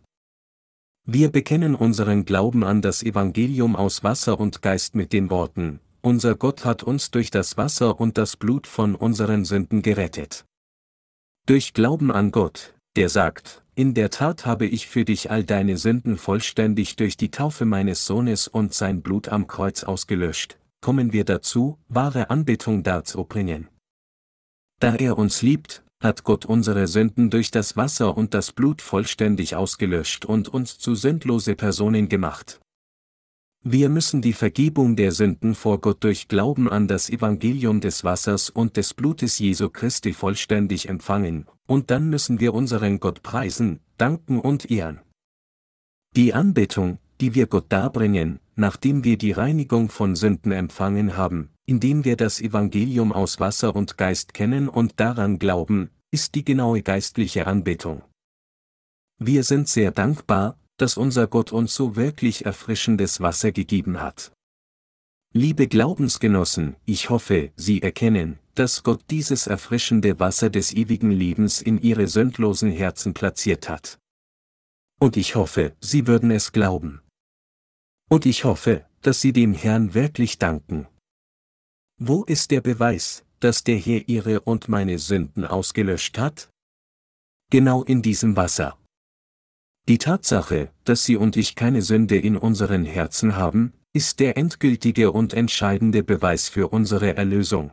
[1.05, 6.35] Wir bekennen unseren Glauben an das Evangelium aus Wasser und Geist mit den Worten, unser
[6.35, 10.45] Gott hat uns durch das Wasser und das Blut von unseren Sünden gerettet.
[11.47, 15.77] Durch Glauben an Gott, der sagt, in der Tat habe ich für dich all deine
[15.77, 21.25] Sünden vollständig durch die Taufe meines Sohnes und sein Blut am Kreuz ausgelöscht, kommen wir
[21.25, 23.68] dazu, wahre Anbetung darzubringen.
[24.81, 29.55] Da er uns liebt, hat Gott unsere Sünden durch das Wasser und das Blut vollständig
[29.55, 32.61] ausgelöscht und uns zu sündlose Personen gemacht.
[33.64, 38.51] Wir müssen die Vergebung der Sünden vor Gott durch Glauben an das Evangelium des Wassers
[38.51, 44.40] und des Blutes Jesu Christi vollständig empfangen, und dann müssen wir unseren Gott preisen, danken
[44.40, 45.01] und ehren.
[46.16, 52.05] Die Anbetung, die wir Gott darbringen, nachdem wir die Reinigung von Sünden empfangen haben, indem
[52.05, 57.48] wir das Evangelium aus Wasser und Geist kennen und daran glauben, ist die genaue geistliche
[57.48, 58.03] Anbetung.
[59.18, 64.31] Wir sind sehr dankbar, dass unser Gott uns so wirklich erfrischendes Wasser gegeben hat.
[65.35, 71.83] Liebe Glaubensgenossen, ich hoffe, Sie erkennen, dass Gott dieses erfrischende Wasser des ewigen Lebens in
[71.83, 73.98] Ihre sündlosen Herzen platziert hat.
[75.01, 77.01] Und ich hoffe, Sie würden es glauben.
[78.12, 80.87] Und ich hoffe, dass Sie dem Herrn wirklich danken.
[81.98, 86.51] Wo ist der Beweis, dass der Herr Ihre und meine Sünden ausgelöscht hat?
[87.51, 88.77] Genau in diesem Wasser.
[89.88, 95.11] Die Tatsache, dass Sie und ich keine Sünde in unseren Herzen haben, ist der endgültige
[95.11, 97.72] und entscheidende Beweis für unsere Erlösung.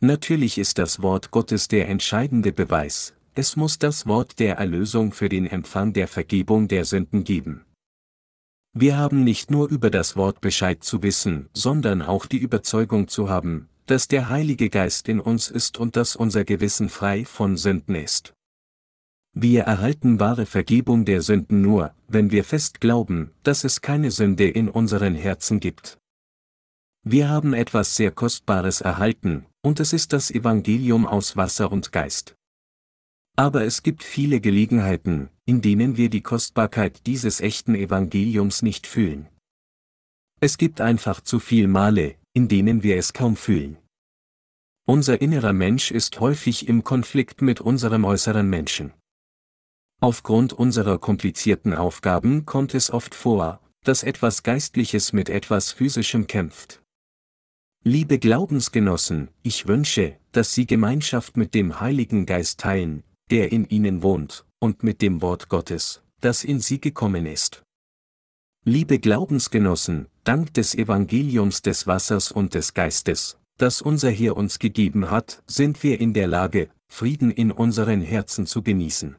[0.00, 5.28] Natürlich ist das Wort Gottes der entscheidende Beweis, es muss das Wort der Erlösung für
[5.28, 7.64] den Empfang der Vergebung der Sünden geben.
[8.72, 13.28] Wir haben nicht nur über das Wort Bescheid zu wissen, sondern auch die Überzeugung zu
[13.28, 17.96] haben, dass der Heilige Geist in uns ist und dass unser Gewissen frei von Sünden
[17.96, 18.32] ist.
[19.32, 24.48] Wir erhalten wahre Vergebung der Sünden nur, wenn wir fest glauben, dass es keine Sünde
[24.48, 25.98] in unseren Herzen gibt.
[27.02, 32.36] Wir haben etwas sehr Kostbares erhalten, und es ist das Evangelium aus Wasser und Geist.
[33.40, 39.30] Aber es gibt viele Gelegenheiten, in denen wir die Kostbarkeit dieses echten Evangeliums nicht fühlen.
[40.40, 43.78] Es gibt einfach zu viel Male, in denen wir es kaum fühlen.
[44.86, 48.92] Unser innerer Mensch ist häufig im Konflikt mit unserem äußeren Menschen.
[50.02, 56.82] Aufgrund unserer komplizierten Aufgaben kommt es oft vor, dass etwas Geistliches mit etwas Physischem kämpft.
[57.84, 64.02] Liebe Glaubensgenossen, ich wünsche, dass Sie Gemeinschaft mit dem Heiligen Geist teilen, der in Ihnen
[64.02, 67.62] wohnt, und mit dem Wort Gottes, das in Sie gekommen ist.
[68.64, 75.10] Liebe Glaubensgenossen, dank des Evangeliums des Wassers und des Geistes, das unser Herr uns gegeben
[75.10, 79.16] hat, sind wir in der Lage, Frieden in unseren Herzen zu genießen.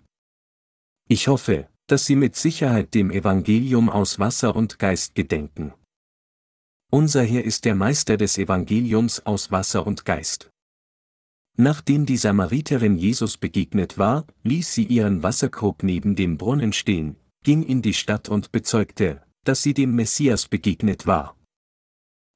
[1.07, 5.73] Ich hoffe, dass Sie mit Sicherheit dem Evangelium aus Wasser und Geist gedenken.
[6.91, 10.50] Unser Herr ist der Meister des Evangeliums aus Wasser und Geist.
[11.57, 17.63] Nachdem die Samariterin Jesus begegnet war, ließ sie ihren Wasserkrug neben dem Brunnen stehen, ging
[17.63, 21.35] in die Stadt und bezeugte, dass sie dem Messias begegnet war.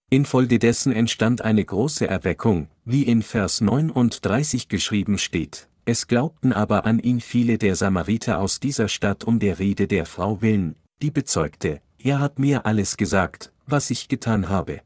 [0.10, 5.68] Infolgedessen entstand eine große Erweckung, wie in Vers 39 geschrieben steht.
[5.86, 10.06] Es glaubten aber an ihn viele der Samariter aus dieser Stadt um der Rede der
[10.06, 14.82] Frau willen, die bezeugte, er hat mir alles gesagt, was ich getan habe.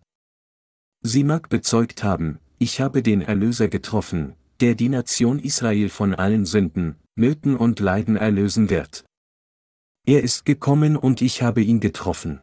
[1.01, 6.45] Sie mag bezeugt haben, ich habe den Erlöser getroffen, der die Nation Israel von allen
[6.45, 9.05] Sünden, Nöten und Leiden erlösen wird.
[10.05, 12.41] Er ist gekommen und ich habe ihn getroffen.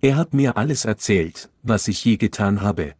[0.00, 2.94] Er hat mir alles erzählt, was ich je getan habe.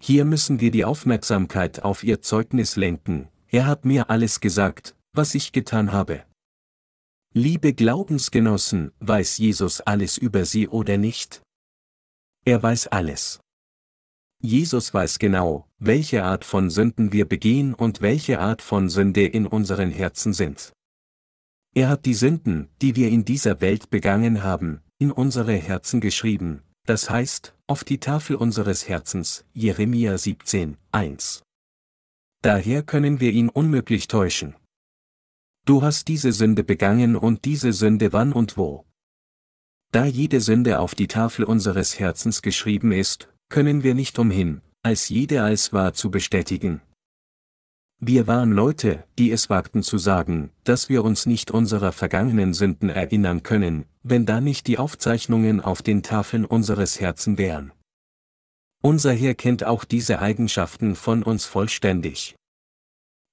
[0.00, 5.34] Hier müssen wir die Aufmerksamkeit auf ihr Zeugnis lenken, er hat mir alles gesagt, was
[5.34, 6.24] ich getan habe.
[7.32, 11.42] Liebe Glaubensgenossen, weiß Jesus alles über sie oder nicht?
[12.44, 13.40] Er weiß alles.
[14.44, 19.46] Jesus weiß genau, welche Art von Sünden wir begehen und welche Art von Sünde in
[19.46, 20.74] unseren Herzen sind.
[21.74, 26.62] Er hat die Sünden, die wir in dieser Welt begangen haben, in unsere Herzen geschrieben,
[26.84, 31.42] das heißt, auf die Tafel unseres Herzens, Jeremia 17, 1.
[32.42, 34.56] Daher können wir ihn unmöglich täuschen.
[35.64, 38.84] Du hast diese Sünde begangen und diese Sünde wann und wo.
[39.90, 45.08] Da jede Sünde auf die Tafel unseres Herzens geschrieben ist, können wir nicht umhin, als
[45.08, 46.80] jede als wahr zu bestätigen.
[48.00, 52.88] Wir waren Leute, die es wagten zu sagen, dass wir uns nicht unserer vergangenen Sünden
[52.88, 57.70] erinnern können, wenn da nicht die Aufzeichnungen auf den Tafeln unseres Herzen wären.
[58.82, 62.34] Unser Herr kennt auch diese Eigenschaften von uns vollständig.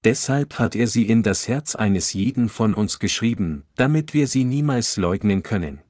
[0.03, 4.43] Deshalb hat er sie in das Herz eines jeden von uns geschrieben, damit wir sie
[4.43, 5.81] niemals leugnen können.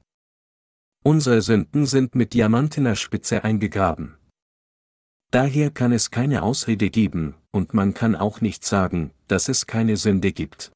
[1.04, 4.16] Unsere Sünden sind mit diamantener Spitze eingegraben.
[5.32, 9.96] Daher kann es keine Ausrede geben, und man kann auch nicht sagen, dass es keine
[9.96, 10.72] Sünde gibt.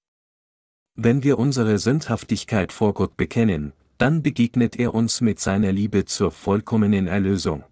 [0.95, 6.31] Wenn wir unsere Sündhaftigkeit vor Gott bekennen, dann begegnet er uns mit seiner Liebe zur
[6.31, 7.65] vollkommenen Erlösung.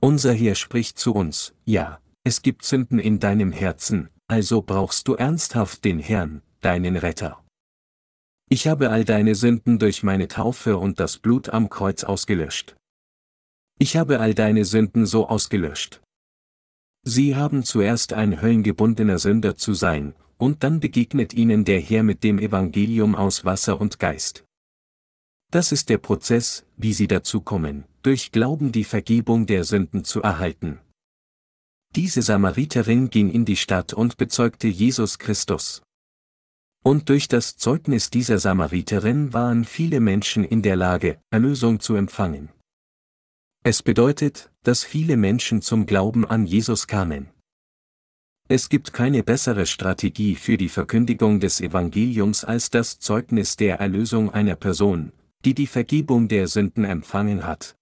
[0.00, 5.14] Unser Herr spricht zu uns, ja, es gibt Sünden in deinem Herzen, also brauchst du
[5.14, 7.42] ernsthaft den Herrn, deinen Retter.
[8.48, 12.76] Ich habe all deine Sünden durch meine Taufe und das Blut am Kreuz ausgelöscht.
[13.82, 16.00] Ich habe all deine Sünden so ausgelöscht.
[17.04, 22.22] Sie haben zuerst ein höllengebundener Sünder zu sein, und dann begegnet ihnen der Herr mit
[22.22, 24.44] dem Evangelium aus Wasser und Geist.
[25.50, 30.22] Das ist der Prozess, wie sie dazu kommen, durch Glauben die Vergebung der Sünden zu
[30.22, 30.78] erhalten.
[31.96, 35.82] Diese Samariterin ging in die Stadt und bezeugte Jesus Christus.
[36.84, 42.48] Und durch das Zeugnis dieser Samariterin waren viele Menschen in der Lage, Erlösung zu empfangen.
[43.64, 47.30] Es bedeutet, dass viele Menschen zum Glauben an Jesus kamen.
[48.48, 54.30] Es gibt keine bessere Strategie für die Verkündigung des Evangeliums als das Zeugnis der Erlösung
[54.34, 55.12] einer Person,
[55.44, 57.76] die die Vergebung der Sünden empfangen hat.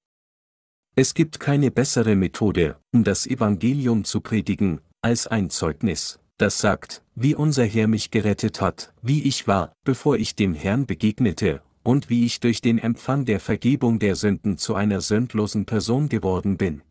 [0.97, 7.03] Es gibt keine bessere Methode, um das Evangelium zu predigen, als ein Zeugnis, das sagt,
[7.15, 12.11] wie unser Herr mich gerettet hat, wie ich war, bevor ich dem Herrn begegnete, und
[12.11, 16.83] wie ich durch den Empfang der Vergebung der Sünden zu einer sündlosen Person geworden bin.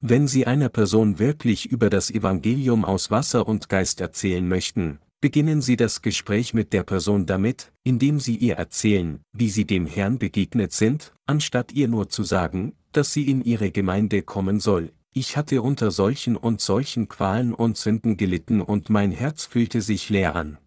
[0.00, 5.60] Wenn Sie einer Person wirklich über das Evangelium aus Wasser und Geist erzählen möchten, beginnen
[5.60, 10.18] Sie das Gespräch mit der Person damit, indem Sie ihr erzählen, wie Sie dem Herrn
[10.18, 15.36] begegnet sind, anstatt ihr nur zu sagen, dass sie in Ihre Gemeinde kommen soll, ich
[15.36, 20.36] hatte unter solchen und solchen Qualen und Sünden gelitten und mein Herz fühlte sich leer
[20.36, 20.58] an.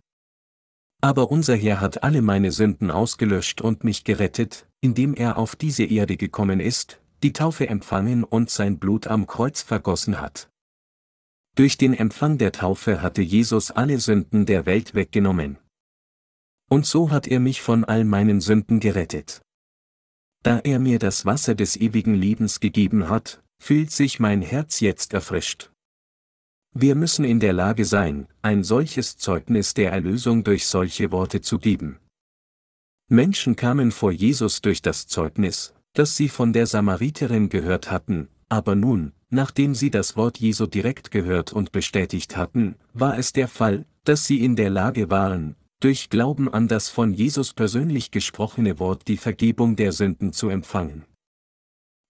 [1.04, 5.84] Aber unser Herr hat alle meine Sünden ausgelöscht und mich gerettet, indem er auf diese
[5.84, 10.50] Erde gekommen ist, die Taufe empfangen und sein Blut am Kreuz vergossen hat.
[11.56, 15.58] Durch den Empfang der Taufe hatte Jesus alle Sünden der Welt weggenommen.
[16.70, 19.42] Und so hat er mich von all meinen Sünden gerettet.
[20.42, 25.14] Da er mir das Wasser des ewigen Lebens gegeben hat, fühlt sich mein Herz jetzt
[25.14, 25.73] erfrischt.
[26.76, 31.60] Wir müssen in der Lage sein, ein solches Zeugnis der Erlösung durch solche Worte zu
[31.60, 32.00] geben.
[33.10, 38.74] Menschen kamen vor Jesus durch das Zeugnis, das sie von der Samariterin gehört hatten, aber
[38.74, 43.86] nun, nachdem sie das Wort Jesu direkt gehört und bestätigt hatten, war es der Fall,
[44.04, 49.08] dass sie in der Lage waren, durch Glauben an das von Jesus persönlich gesprochene Wort
[49.08, 51.06] die Vergebung der Sünden zu empfangen.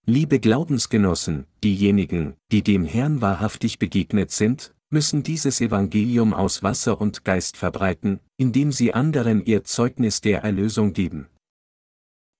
[0.05, 7.23] Liebe Glaubensgenossen, diejenigen, die dem Herrn wahrhaftig begegnet sind, müssen dieses Evangelium aus Wasser und
[7.23, 11.29] Geist verbreiten, indem sie anderen ihr Zeugnis der Erlösung geben.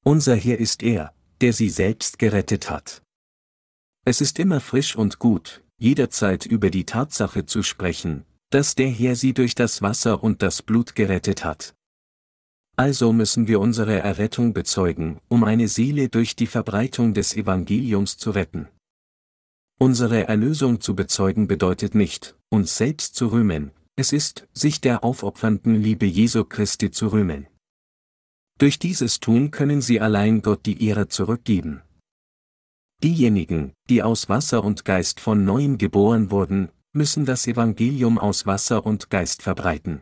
[0.04, 3.02] Unser Herr ist er, der sie selbst gerettet hat.
[4.04, 9.16] Es ist immer frisch und gut, jederzeit über die Tatsache zu sprechen, dass der Herr
[9.16, 11.74] sie durch das Wasser und das Blut gerettet hat.
[12.76, 18.32] Also müssen wir unsere Errettung bezeugen, um eine Seele durch die Verbreitung des Evangeliums zu
[18.32, 18.68] retten.
[19.80, 25.76] Unsere Erlösung zu bezeugen bedeutet nicht, uns selbst zu rühmen, es ist, sich der aufopfernden
[25.76, 27.48] Liebe Jesu Christi zu rühmen.
[28.58, 31.82] Durch dieses Tun können sie allein Gott die Ehre zurückgeben.
[33.04, 38.86] Diejenigen, die aus Wasser und Geist von neuem geboren wurden, müssen das Evangelium aus Wasser
[38.86, 40.02] und Geist verbreiten.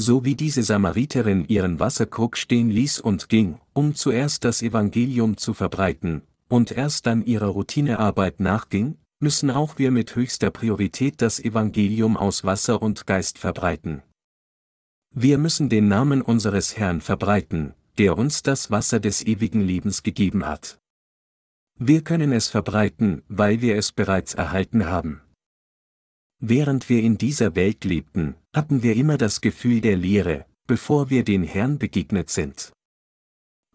[0.00, 5.54] So wie diese Samariterin ihren Wasserkrug stehen ließ und ging, um zuerst das Evangelium zu
[5.54, 12.16] verbreiten, und erst dann ihrer Routinearbeit nachging, müssen auch wir mit höchster Priorität das Evangelium
[12.16, 14.02] aus Wasser und Geist verbreiten.
[15.12, 20.46] Wir müssen den Namen unseres Herrn verbreiten, der uns das Wasser des ewigen Lebens gegeben
[20.46, 20.78] hat.
[21.76, 25.22] Wir können es verbreiten, weil wir es bereits erhalten haben.
[26.40, 31.24] Während wir in dieser Welt lebten, hatten wir immer das Gefühl der Leere, bevor wir
[31.24, 32.72] den Herrn begegnet sind.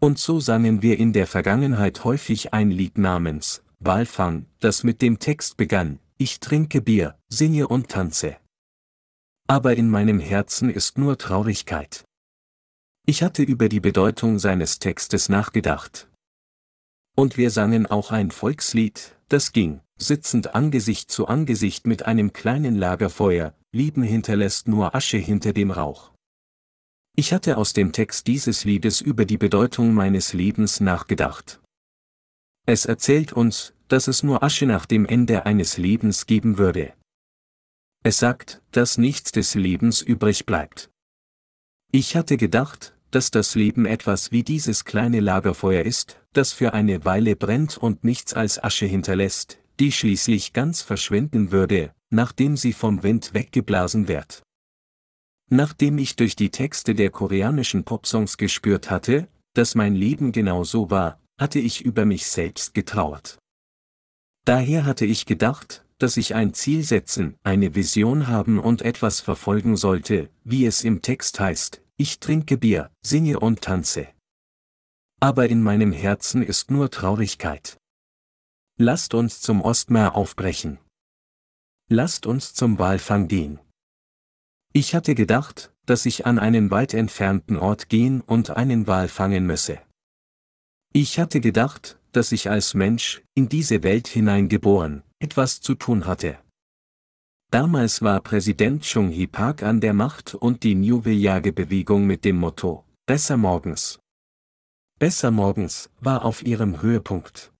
[0.00, 5.18] Und so sangen wir in der Vergangenheit häufig ein Lied namens Walfang, das mit dem
[5.18, 8.36] Text begann, ich trinke Bier, singe und tanze.
[9.46, 12.04] Aber in meinem Herzen ist nur Traurigkeit.
[13.04, 16.08] Ich hatte über die Bedeutung seines Textes nachgedacht.
[17.14, 22.76] Und wir sangen auch ein Volkslied, das ging, sitzend Angesicht zu Angesicht mit einem kleinen
[22.76, 26.12] Lagerfeuer, Lieben hinterlässt nur Asche hinter dem Rauch.
[27.16, 31.60] Ich hatte aus dem Text dieses Liedes über die Bedeutung meines Lebens nachgedacht.
[32.66, 36.94] Es erzählt uns, dass es nur Asche nach dem Ende eines Lebens geben würde.
[38.02, 40.90] Es sagt, dass nichts des Lebens übrig bleibt.
[41.90, 47.04] Ich hatte gedacht, dass das Leben etwas wie dieses kleine Lagerfeuer ist, das für eine
[47.04, 53.04] Weile brennt und nichts als Asche hinterlässt, die schließlich ganz verschwinden würde, nachdem sie vom
[53.04, 54.42] Wind weggeblasen wird.
[55.48, 60.90] Nachdem ich durch die Texte der koreanischen Popsongs gespürt hatte, dass mein Leben genau so
[60.90, 63.38] war, hatte ich über mich selbst getrauert.
[64.44, 69.76] Daher hatte ich gedacht, dass ich ein Ziel setzen, eine Vision haben und etwas verfolgen
[69.76, 74.08] sollte, wie es im Text heißt, ich trinke Bier, singe und tanze.
[75.20, 77.78] Aber in meinem Herzen ist nur Traurigkeit.
[78.76, 80.78] Lasst uns zum Ostmeer aufbrechen.
[81.88, 83.60] Lasst uns zum Walfang gehen.
[84.72, 89.46] Ich hatte gedacht, dass ich an einen weit entfernten Ort gehen und einen Wal fangen
[89.46, 89.80] müsse.
[90.92, 96.38] Ich hatte gedacht, dass ich als Mensch, in diese Welt hineingeboren, etwas zu tun hatte.
[97.54, 102.34] Damals war Präsident Chung Hee Park an der Macht und die New Village-Bewegung mit dem
[102.34, 104.00] Motto, Besser morgens.
[104.98, 107.52] Besser morgens war auf ihrem Höhepunkt.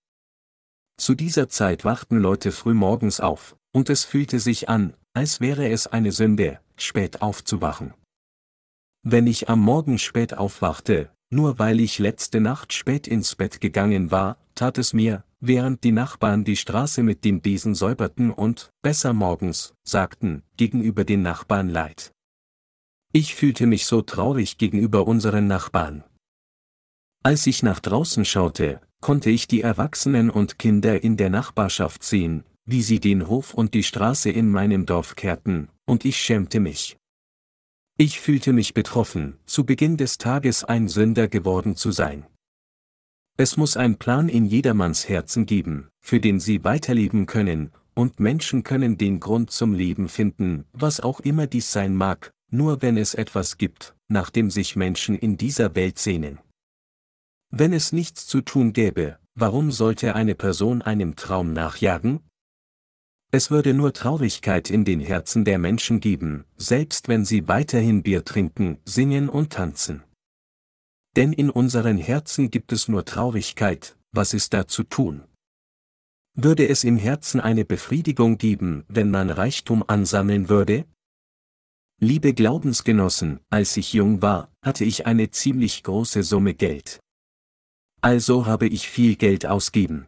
[0.97, 5.69] Zu dieser Zeit wachten Leute früh morgens auf, und es fühlte sich an, als wäre
[5.69, 7.93] es eine Sünde, spät aufzuwachen.
[9.01, 14.11] Wenn ich am Morgen spät aufwachte, nur weil ich letzte Nacht spät ins Bett gegangen
[14.11, 19.13] war, tat es mir, während die Nachbarn die Straße mit dem Besen säuberten und, besser
[19.13, 22.11] morgens, sagten, gegenüber den Nachbarn leid.
[23.13, 26.03] Ich fühlte mich so traurig gegenüber unseren Nachbarn.
[27.23, 32.43] Als ich nach draußen schaute, konnte ich die Erwachsenen und Kinder in der Nachbarschaft sehen,
[32.65, 36.97] wie sie den Hof und die Straße in meinem Dorf kehrten, und ich schämte mich.
[37.97, 42.25] Ich fühlte mich betroffen, zu Beginn des Tages ein Sünder geworden zu sein.
[43.37, 48.63] Es muss ein Plan in jedermanns Herzen geben, für den sie weiterleben können, und Menschen
[48.63, 53.13] können den Grund zum Leben finden, was auch immer dies sein mag, nur wenn es
[53.13, 56.39] etwas gibt, nach dem sich Menschen in dieser Welt sehnen.
[57.51, 62.21] Wenn es nichts zu tun gäbe, warum sollte eine Person einem Traum nachjagen?
[63.31, 68.23] Es würde nur Traurigkeit in den Herzen der Menschen geben, selbst wenn sie weiterhin Bier
[68.23, 70.03] trinken, singen und tanzen.
[71.15, 75.23] Denn in unseren Herzen gibt es nur Traurigkeit, was ist da zu tun?
[76.37, 80.85] Würde es im Herzen eine Befriedigung geben, wenn man Reichtum ansammeln würde?
[82.01, 86.99] Liebe Glaubensgenossen, als ich jung war, hatte ich eine ziemlich große Summe Geld.
[88.01, 90.07] Also habe ich viel Geld ausgeben.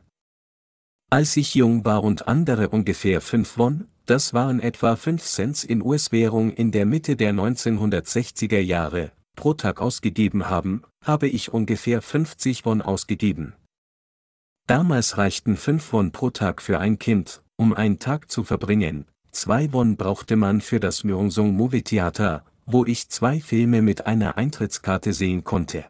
[1.10, 5.82] Als ich jung war und andere ungefähr 5 Won, das waren etwa 5 Cent in
[5.82, 12.66] US-Währung in der Mitte der 1960er Jahre, pro Tag ausgegeben haben, habe ich ungefähr 50
[12.66, 13.54] Won ausgegeben.
[14.68, 19.72] Damals reichten 5 Won pro Tag für ein Kind, um einen Tag zu verbringen, 2
[19.74, 25.14] Won brauchte man für das Myeongsong Movie Theater, wo ich zwei Filme mit einer Eintrittskarte
[25.14, 25.86] sehen konnte.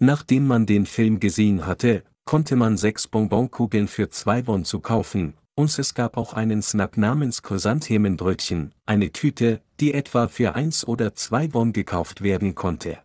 [0.00, 5.34] Nachdem man den Film gesehen hatte, konnte man sechs Bonbonkugeln für zwei Won zu kaufen,
[5.54, 11.14] und es gab auch einen Snack namens Chrysanthemenbrötchen, eine Tüte, die etwa für eins oder
[11.14, 12.98] zwei Won gekauft werden konnte.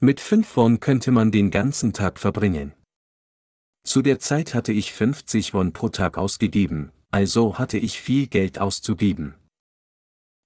[0.00, 2.72] Mit fünf Won könnte man den ganzen Tag verbringen.
[3.84, 8.60] Zu der Zeit hatte ich 50 Won pro Tag ausgegeben, also hatte ich viel Geld
[8.60, 9.34] auszugeben.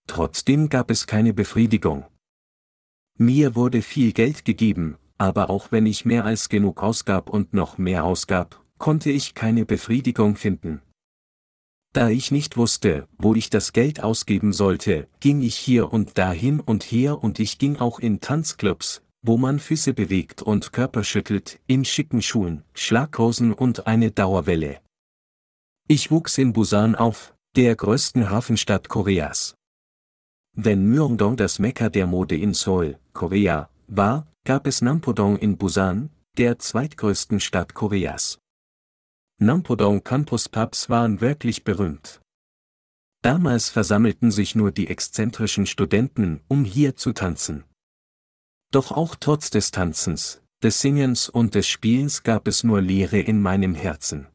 [0.09, 2.07] Trotzdem gab es keine Befriedigung.
[3.19, 7.77] Mir wurde viel Geld gegeben, aber auch wenn ich mehr als genug ausgab und noch
[7.77, 10.81] mehr ausgab, konnte ich keine Befriedigung finden.
[11.93, 16.59] Da ich nicht wusste, wo ich das Geld ausgeben sollte, ging ich hier und dahin
[16.59, 21.61] und her und ich ging auch in Tanzclubs, wo man Füße bewegt und Körper schüttelt,
[21.67, 24.81] in schicken Schuhen, Schlaghosen und eine Dauerwelle.
[25.89, 29.55] Ich wuchs in Busan auf, der größten Hafenstadt Koreas.
[30.55, 36.11] Wenn Myeongdong das Mekka der Mode in Seoul, Korea, war, gab es Nampodong in Busan,
[36.37, 38.39] der zweitgrößten Stadt Koreas.
[39.39, 42.21] Nampodong Campus Pubs waren wirklich berühmt.
[43.23, 47.65] Damals versammelten sich nur die exzentrischen Studenten, um hier zu tanzen.
[48.73, 53.43] Doch auch trotz des Tanzens, des Singens und des Spielens gab es nur Leere in
[53.43, 54.29] meinem Herzen.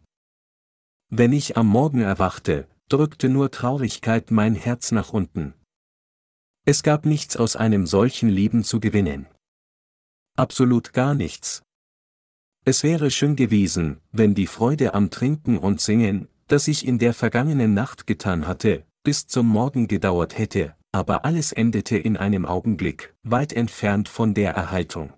[1.10, 5.56] Wenn ich am Morgen erwachte, drückte nur Traurigkeit mein Herz nach unten.
[6.66, 9.26] Es gab nichts aus einem solchen Leben zu gewinnen.
[10.36, 11.64] Absolut gar nichts.
[12.64, 17.16] Es wäre schön gewesen, wenn die Freude am Trinken und Singen, das ich in der
[17.16, 23.14] vergangenen Nacht getan hatte, bis zum Morgen gedauert hätte, aber alles endete in einem Augenblick,
[23.22, 25.14] weit entfernt von der Erhaltung.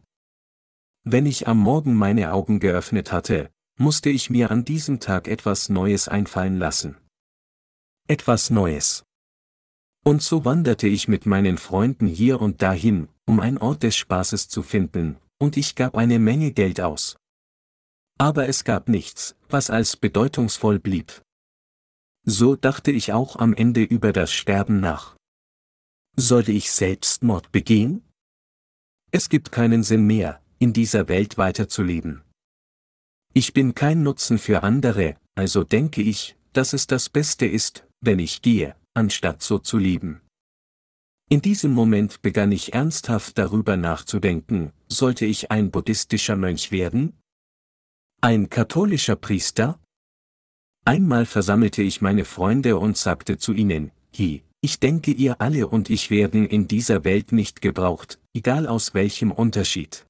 [1.05, 5.69] Wenn ich am Morgen meine Augen geöffnet hatte, musste ich mir an diesem Tag etwas
[5.69, 6.97] Neues einfallen lassen.
[8.09, 9.05] Etwas Neues.
[10.03, 14.49] Und so wanderte ich mit meinen Freunden hier und dahin, um ein Ort des Spaßes
[14.49, 17.15] zu finden, und ich gab eine Menge Geld aus.
[18.17, 21.21] Aber es gab nichts, was als bedeutungsvoll blieb.
[22.25, 25.15] So dachte ich auch am Ende über das Sterben nach.
[26.21, 28.03] Sollte ich Selbstmord begehen?
[29.09, 32.23] Es gibt keinen Sinn mehr, in dieser Welt weiterzuleben.
[33.33, 38.19] Ich bin kein Nutzen für andere, also denke ich, dass es das Beste ist, wenn
[38.19, 40.19] ich gehe, anstatt so zu leben.
[41.29, 47.13] In diesem Moment begann ich ernsthaft darüber nachzudenken, sollte ich ein buddhistischer Mönch werden?
[48.19, 49.79] Ein katholischer Priester?
[50.83, 55.89] Einmal versammelte ich meine Freunde und sagte zu ihnen, Hi, ich denke ihr alle und
[55.89, 60.05] ich werden in dieser Welt nicht gebraucht, egal aus welchem Unterschied.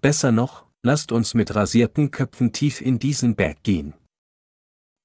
[0.00, 3.94] Besser noch, lasst uns mit rasierten Köpfen tief in diesen Berg gehen.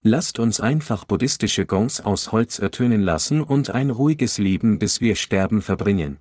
[0.03, 5.15] Lasst uns einfach buddhistische Gongs aus Holz ertönen lassen und ein ruhiges Leben bis wir
[5.15, 6.19] sterben verbringen.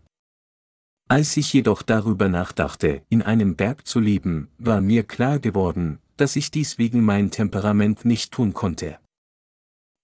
[1.09, 6.37] Als ich jedoch darüber nachdachte, in einem Berg zu leben, war mir klar geworden, dass
[6.37, 8.99] ich dies wegen mein Temperament nicht tun konnte.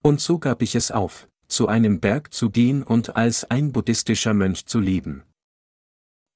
[0.03, 4.35] Und so gab ich es auf, zu einem Berg zu gehen und als ein buddhistischer
[4.35, 5.23] Mönch zu leben.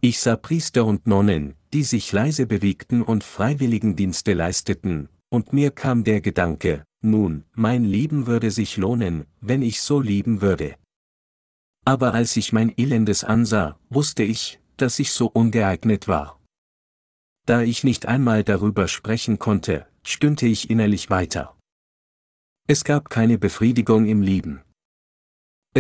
[0.01, 6.05] Ich sah Priester und Nonnen, die sich leise bewegten und Freiwilligendienste leisteten, und mir kam
[6.05, 10.77] der Gedanke, nun, mein Leben würde sich lohnen, wenn ich so leben würde.
[11.85, 16.41] Aber als ich mein Elendes ansah, wusste ich, dass ich so ungeeignet war.
[17.47, 21.57] Da ich nicht einmal darüber sprechen konnte, stünnte ich innerlich weiter.
[22.69, 24.63] Es gab keine Befriedigung im Leben.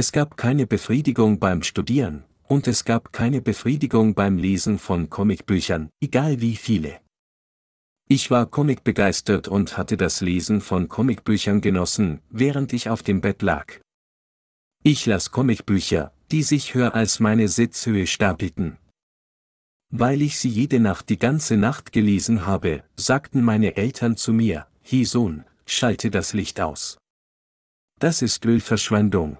[0.01, 5.90] Es gab keine Befriedigung beim Studieren, und es gab keine Befriedigung beim Lesen von Comicbüchern,
[6.01, 7.01] egal wie viele.
[8.09, 13.42] Ich war comicbegeistert und hatte das Lesen von Comicbüchern genossen, während ich auf dem Bett
[13.42, 13.80] lag.
[14.84, 18.78] Ich las Comicbücher, die sich höher als meine Sitzhöhe stapelten.
[19.90, 24.68] Weil ich sie jede Nacht die ganze Nacht gelesen habe, sagten meine Eltern zu mir,
[24.88, 26.99] Hi Sohn, schalte das Licht aus.
[27.99, 29.38] Das ist Ölverschwendung.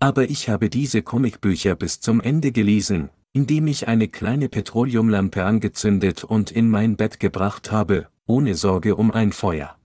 [0.00, 6.24] Aber ich habe diese Comicbücher bis zum Ende gelesen, indem ich eine kleine Petroleumlampe angezündet
[6.24, 9.78] und in mein Bett gebracht habe, ohne Sorge um ein Feuer.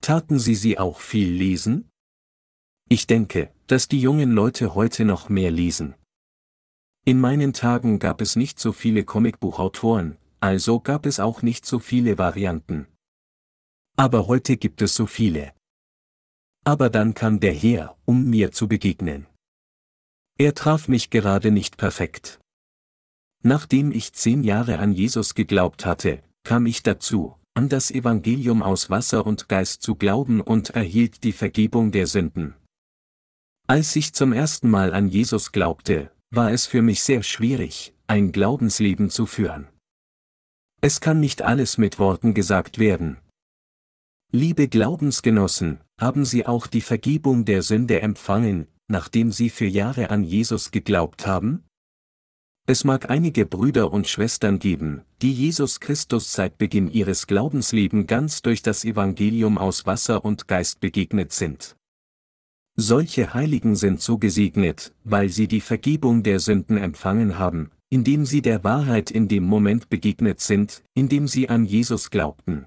[0.00, 1.88] Taten Sie sie auch viel lesen?
[2.88, 5.94] Ich denke, dass die jungen Leute heute noch mehr lesen.
[7.06, 11.78] In meinen Tagen gab es nicht so viele Comicbuchautoren, also gab es auch nicht so
[11.78, 12.86] viele Varianten.
[13.96, 15.52] Aber heute gibt es so viele.
[16.64, 19.26] Aber dann kam der her, um mir zu begegnen.
[20.38, 22.40] Er traf mich gerade nicht perfekt.
[23.42, 28.88] Nachdem ich zehn Jahre an Jesus geglaubt hatte, kam ich dazu, an das Evangelium aus
[28.88, 32.54] Wasser und Geist zu glauben und erhielt die Vergebung der Sünden.
[33.66, 38.32] Als ich zum ersten Mal an Jesus glaubte, war es für mich sehr schwierig, ein
[38.32, 39.68] Glaubensleben zu führen.
[40.80, 43.18] Es kann nicht alles mit Worten gesagt werden.
[44.32, 50.24] Liebe Glaubensgenossen, haben Sie auch die Vergebung der Sünde empfangen, nachdem Sie für Jahre an
[50.24, 51.64] Jesus geglaubt haben?
[52.66, 58.40] Es mag einige Brüder und Schwestern geben, die Jesus Christus seit Beginn ihres Glaubenslebens ganz
[58.40, 61.76] durch das Evangelium aus Wasser und Geist begegnet sind.
[62.76, 68.42] Solche Heiligen sind so gesegnet, weil sie die Vergebung der Sünden empfangen haben, indem sie
[68.42, 72.66] der Wahrheit in dem Moment begegnet sind, indem sie an Jesus glaubten.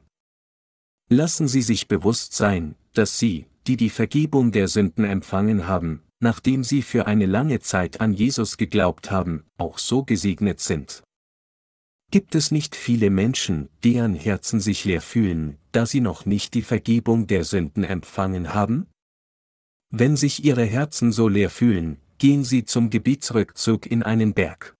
[1.09, 6.63] Lassen Sie sich bewusst sein, dass Sie, die die Vergebung der Sünden empfangen haben, nachdem
[6.63, 11.03] sie für eine lange Zeit an Jesus geglaubt haben, auch so gesegnet sind.
[12.09, 16.61] Gibt es nicht viele Menschen, deren Herzen sich leer fühlen, da sie noch nicht die
[16.61, 18.87] Vergebung der Sünden empfangen haben?
[19.89, 24.75] Wenn sich ihre Herzen so leer fühlen, gehen sie zum Gebetsrückzug in einen Berg.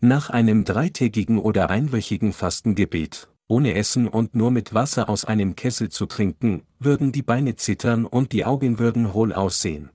[0.00, 5.90] Nach einem dreitägigen oder einwöchigen Fastengebet, ohne Essen und nur mit Wasser aus einem Kessel
[5.90, 9.90] zu trinken, würden die Beine zittern und die Augen würden hohl aussehen.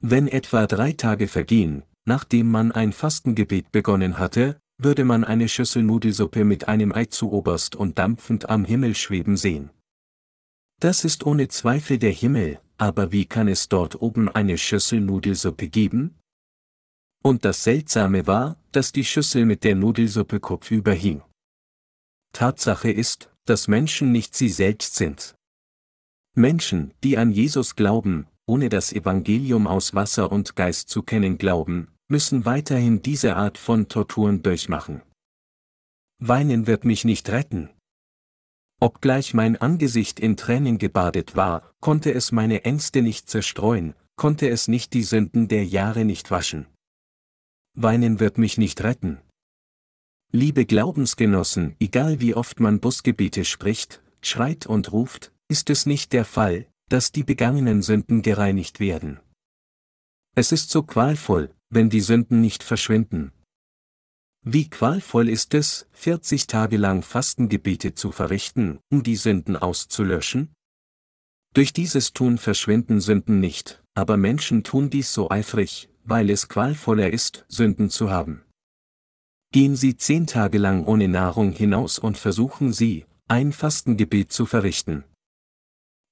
[0.00, 5.82] Wenn etwa drei Tage vergehen, nachdem man ein Fastengebet begonnen hatte, würde man eine Schüssel
[5.82, 9.70] Nudelsuppe mit einem Ei zu oberst und dampfend am Himmel schweben sehen.
[10.80, 15.68] Das ist ohne Zweifel der Himmel, aber wie kann es dort oben eine Schüssel Nudelsuppe
[15.68, 16.18] geben?
[17.22, 21.22] Und das Seltsame war, dass die Schüssel mit der Nudelsuppe kopfüber hing.
[22.32, 25.34] Tatsache ist, dass Menschen nicht sie selbst sind.
[26.34, 31.88] Menschen, die an Jesus glauben, ohne das Evangelium aus Wasser und Geist zu kennen glauben,
[32.08, 35.02] müssen weiterhin diese Art von Torturen durchmachen.
[36.18, 37.70] Weinen wird mich nicht retten.
[38.80, 44.68] Obgleich mein Angesicht in Tränen gebadet war, konnte es meine Ängste nicht zerstreuen, konnte es
[44.68, 46.66] nicht die Sünden der Jahre nicht waschen.
[47.74, 49.20] Weinen wird mich nicht retten.
[50.34, 56.24] Liebe Glaubensgenossen, egal wie oft man Busgebete spricht, schreit und ruft, ist es nicht der
[56.24, 59.20] Fall, dass die begangenen Sünden gereinigt werden.
[60.34, 63.32] Es ist so qualvoll, wenn die Sünden nicht verschwinden.
[64.42, 70.54] Wie qualvoll ist es, 40 Tage lang Fastengebete zu verrichten, um die Sünden auszulöschen?
[71.52, 77.12] Durch dieses Tun verschwinden Sünden nicht, aber Menschen tun dies so eifrig, weil es qualvoller
[77.12, 78.42] ist, Sünden zu haben.
[79.52, 85.04] Gehen Sie zehn Tage lang ohne Nahrung hinaus und versuchen Sie, ein Fastengebet zu verrichten.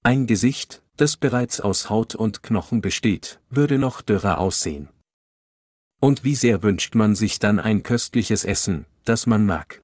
[0.03, 4.91] Ein Gesicht, das bereits aus Haut und Knochen besteht, würde noch dürrer aussehen.
[6.03, 9.81] Und wie sehr wünscht man sich dann ein köstliches Essen, das man mag.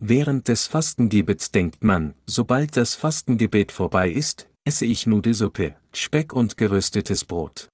[0.00, 6.56] Während des Fastengebets denkt man, sobald das Fastengebet vorbei ist, esse ich Nudelsuppe, Speck und
[6.56, 7.68] geröstetes Brot.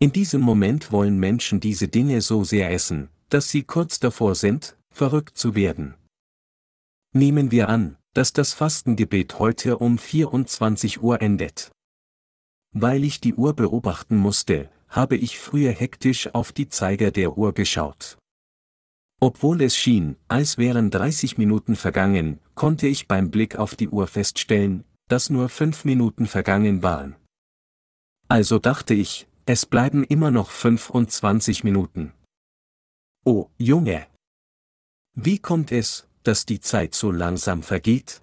[0.00, 4.76] In diesem Moment wollen Menschen diese Dinge so sehr essen, dass sie kurz davor sind,
[4.90, 5.94] verrückt zu werden.
[7.14, 11.70] Nehmen wir an, dass das Fastengebet heute um 24 Uhr endet.
[12.74, 17.54] Weil ich die Uhr beobachten musste, habe ich früher hektisch auf die Zeiger der Uhr
[17.54, 18.18] geschaut.
[19.18, 24.06] Obwohl es schien, als wären 30 Minuten vergangen, konnte ich beim Blick auf die Uhr
[24.08, 27.16] feststellen, dass nur fünf Minuten vergangen waren.
[28.28, 32.12] Also dachte ich, es bleiben immer noch 25 Minuten.
[33.24, 34.08] Oh, Junge!
[35.14, 38.20] Wie kommt es, dass die Zeit so langsam vergeht?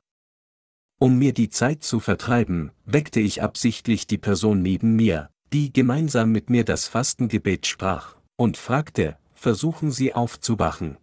[1.00, 6.34] Um mir die Zeit zu vertreiben, weckte ich absichtlich die Person neben mir, die gemeinsam
[6.34, 10.98] mit mir das Fastengebet sprach, und fragte, versuchen Sie aufzuwachen.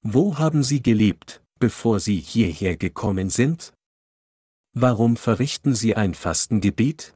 [0.00, 3.74] Wo haben Sie gelebt, bevor Sie hierher gekommen sind?
[4.72, 7.12] Warum verrichten Sie ein Fastengebet?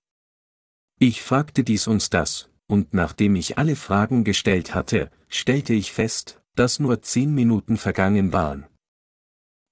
[0.99, 6.41] Ich fragte dies und das, und nachdem ich alle Fragen gestellt hatte, stellte ich fest,
[6.55, 8.65] dass nur zehn Minuten vergangen waren.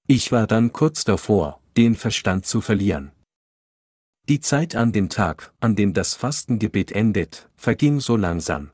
[0.05, 3.13] Ich war dann kurz davor, den Verstand zu verlieren.
[4.27, 8.71] Die Zeit an dem Tag, an dem das Fastengebet endet, verging so langsam.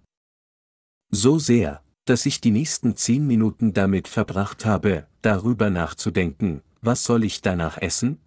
[1.11, 7.23] So sehr, dass ich die nächsten zehn Minuten damit verbracht habe, darüber nachzudenken, was soll
[7.23, 8.19] ich danach essen?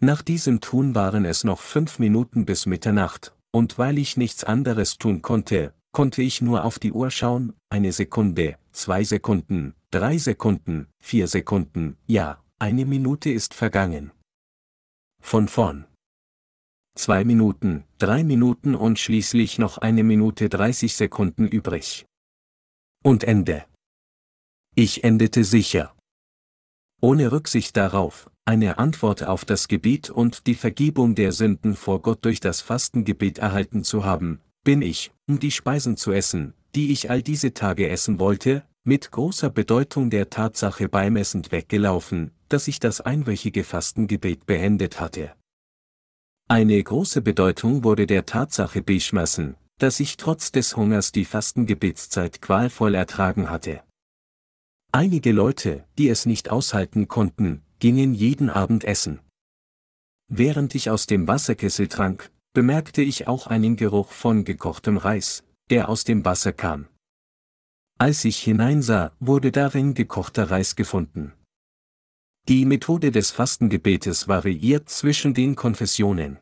[0.00, 4.98] Nach diesem Tun waren es noch fünf Minuten bis Mitternacht, und weil ich nichts anderes
[4.98, 10.88] tun konnte, konnte ich nur auf die Uhr schauen, eine Sekunde, zwei Sekunden, drei Sekunden,
[11.02, 14.12] vier Sekunden, ja, eine Minute ist vergangen.
[15.20, 15.86] Von vorn.
[16.94, 22.06] Zwei Minuten, drei Minuten und schließlich noch eine Minute 30 Sekunden übrig.
[23.04, 23.64] Und Ende.
[24.74, 25.94] Ich endete sicher.
[27.00, 32.24] Ohne Rücksicht darauf, eine Antwort auf das Gebet und die Vergebung der Sünden vor Gott
[32.24, 37.10] durch das Fastengebet erhalten zu haben, bin ich, um die Speisen zu essen, die ich
[37.10, 43.02] all diese Tage essen wollte, mit großer Bedeutung der Tatsache beimessend weggelaufen, dass ich das
[43.02, 45.34] einwöchige Fastengebet beendet hatte.
[46.48, 52.94] Eine große Bedeutung wurde der Tatsache beschmessen, dass ich trotz des Hungers die Fastengebetszeit qualvoll
[52.94, 53.82] ertragen hatte.
[54.90, 59.20] Einige Leute, die es nicht aushalten konnten, gingen jeden Abend essen.
[60.28, 65.88] Während ich aus dem Wasserkessel trank, bemerkte ich auch einen Geruch von gekochtem Reis, der
[65.88, 66.88] aus dem Wasser kam.
[67.98, 71.32] Als ich hineinsah, wurde darin gekochter Reis gefunden.
[72.48, 76.38] Die Methode des Fastengebetes variiert zwischen den Konfessionen.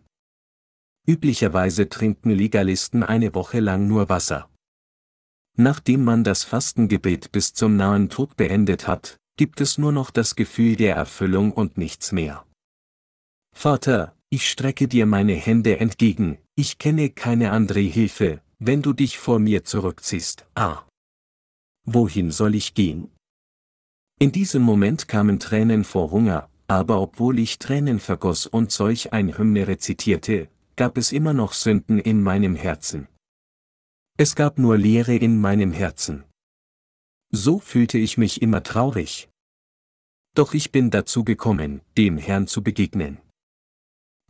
[1.09, 4.51] Üblicherweise trinken Legalisten eine Woche lang nur Wasser.
[5.57, 10.35] Nachdem man das Fastengebet bis zum nahen Tod beendet hat, gibt es nur noch das
[10.35, 12.45] Gefühl der Erfüllung und nichts mehr.
[13.55, 19.19] Vater, ich strecke dir meine Hände entgegen, ich kenne keine andere Hilfe, wenn du dich
[19.19, 20.47] vor mir zurückziehst.
[20.55, 20.83] Ah.
[21.85, 23.11] Wohin soll ich gehen?
[24.19, 29.39] In diesem Moment kamen Tränen vor Hunger, aber obwohl ich Tränen vergoss und solch ein
[29.39, 33.09] Hymne rezitierte, gab es immer noch Sünden in meinem Herzen.
[34.19, 36.25] Es gab nur Leere in meinem Herzen.
[37.31, 39.29] So fühlte ich mich immer traurig.
[40.35, 43.19] Doch ich bin dazu gekommen, dem Herrn zu begegnen.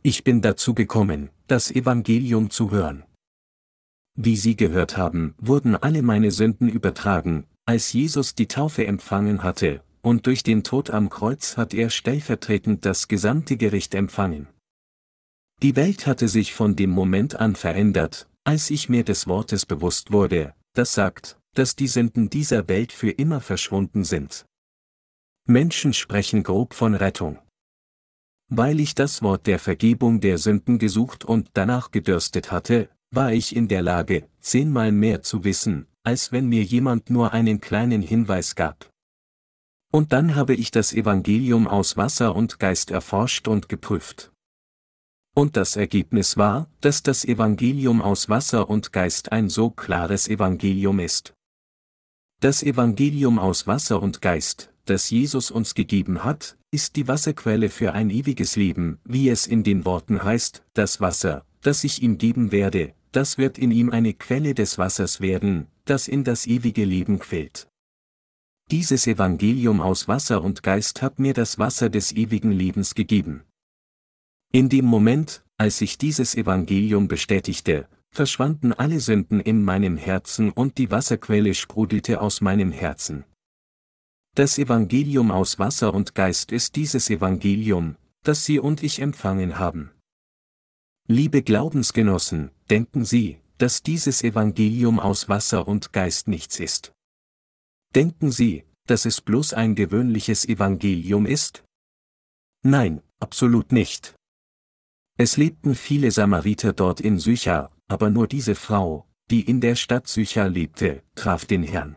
[0.03, 3.03] Ich bin dazu gekommen, das Evangelium zu hören.
[4.15, 9.83] Wie Sie gehört haben, wurden alle meine Sünden übertragen, als Jesus die Taufe empfangen hatte,
[10.01, 14.47] und durch den Tod am Kreuz hat er stellvertretend das gesamte Gericht empfangen.
[15.61, 20.11] Die Welt hatte sich von dem Moment an verändert, als ich mir des Wortes bewusst
[20.11, 24.45] wurde, das sagt, dass die Sünden dieser Welt für immer verschwunden sind.
[25.47, 27.39] Menschen sprechen grob von Rettung.
[28.49, 33.55] Weil ich das Wort der Vergebung der Sünden gesucht und danach gedürstet hatte, war ich
[33.55, 38.55] in der Lage, zehnmal mehr zu wissen, als wenn mir jemand nur einen kleinen Hinweis
[38.55, 38.89] gab.
[39.91, 44.31] Und dann habe ich das Evangelium aus Wasser und Geist erforscht und geprüft.
[45.33, 50.99] Und das Ergebnis war, dass das Evangelium aus Wasser und Geist ein so klares Evangelium
[50.99, 51.36] ist.
[52.39, 57.93] Das Evangelium aus Wasser und Geist, das Jesus uns gegeben hat, ist die Wasserquelle für
[57.93, 62.51] ein ewiges Leben, wie es in den Worten heißt, das Wasser, das ich ihm geben
[62.51, 67.17] werde, das wird in ihm eine Quelle des Wassers werden, das in das ewige Leben
[67.17, 67.69] quillt.
[68.69, 73.45] Dieses Evangelium aus Wasser und Geist hat mir das Wasser des ewigen Lebens gegeben.
[74.51, 80.79] In dem Moment, als ich dieses Evangelium bestätigte, verschwanden alle Sünden in meinem Herzen und
[80.79, 83.25] die Wasserquelle sprudelte aus meinem Herzen.
[84.33, 89.91] Das Evangelium aus Wasser und Geist ist dieses Evangelium, das Sie und ich empfangen haben.
[91.07, 96.93] Liebe Glaubensgenossen, denken Sie, dass dieses Evangelium aus Wasser und Geist nichts ist.
[97.93, 101.63] Denken Sie, dass es bloß ein gewöhnliches Evangelium ist?
[102.63, 104.15] Nein, absolut nicht.
[105.19, 110.07] Es lebten viele Samariter dort in Sychar, aber nur diese Frau, die in der Stadt
[110.07, 111.95] Sychar lebte, traf den Herrn.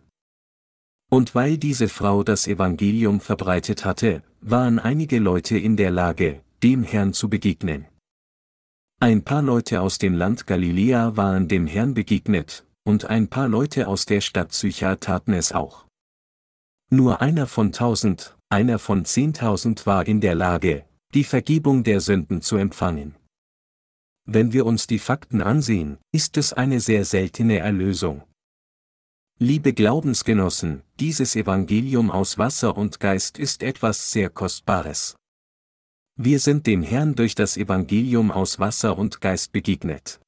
[1.10, 6.82] Und weil diese Frau das Evangelium verbreitet hatte, waren einige Leute in der Lage, dem
[6.84, 7.86] Herrn zu begegnen.
[9.00, 13.88] Ein paar Leute aus dem Land Galiläa waren dem Herrn begegnet, und ein paar Leute
[13.88, 15.86] aus der Stadt Sychar taten es auch.
[16.90, 20.84] Nur einer von tausend, einer von zehntausend war in der Lage,
[21.14, 23.14] die Vergebung der Sünden zu empfangen.
[24.24, 28.22] Wenn wir uns die Fakten ansehen, ist es eine sehr seltene Erlösung.
[29.38, 35.16] Liebe Glaubensgenossen, dieses Evangelium aus Wasser und Geist ist etwas sehr Kostbares.
[36.16, 40.20] Wir sind dem Herrn durch das Evangelium aus Wasser und Geist begegnet.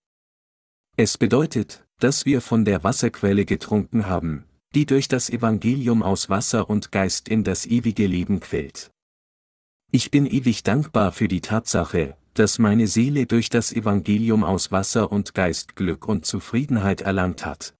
[0.97, 6.71] Es bedeutet, dass wir von der Wasserquelle getrunken haben, die durch das Evangelium aus Wasser
[6.71, 8.91] und Geist in das ewige Leben quillt.
[9.91, 15.13] Ich bin ewig dankbar für die Tatsache, dass meine Seele durch das Evangelium aus Wasser
[15.13, 17.75] und Geist Glück und Zufriedenheit erlangt hat.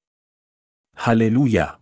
[0.97, 1.82] Halleluja!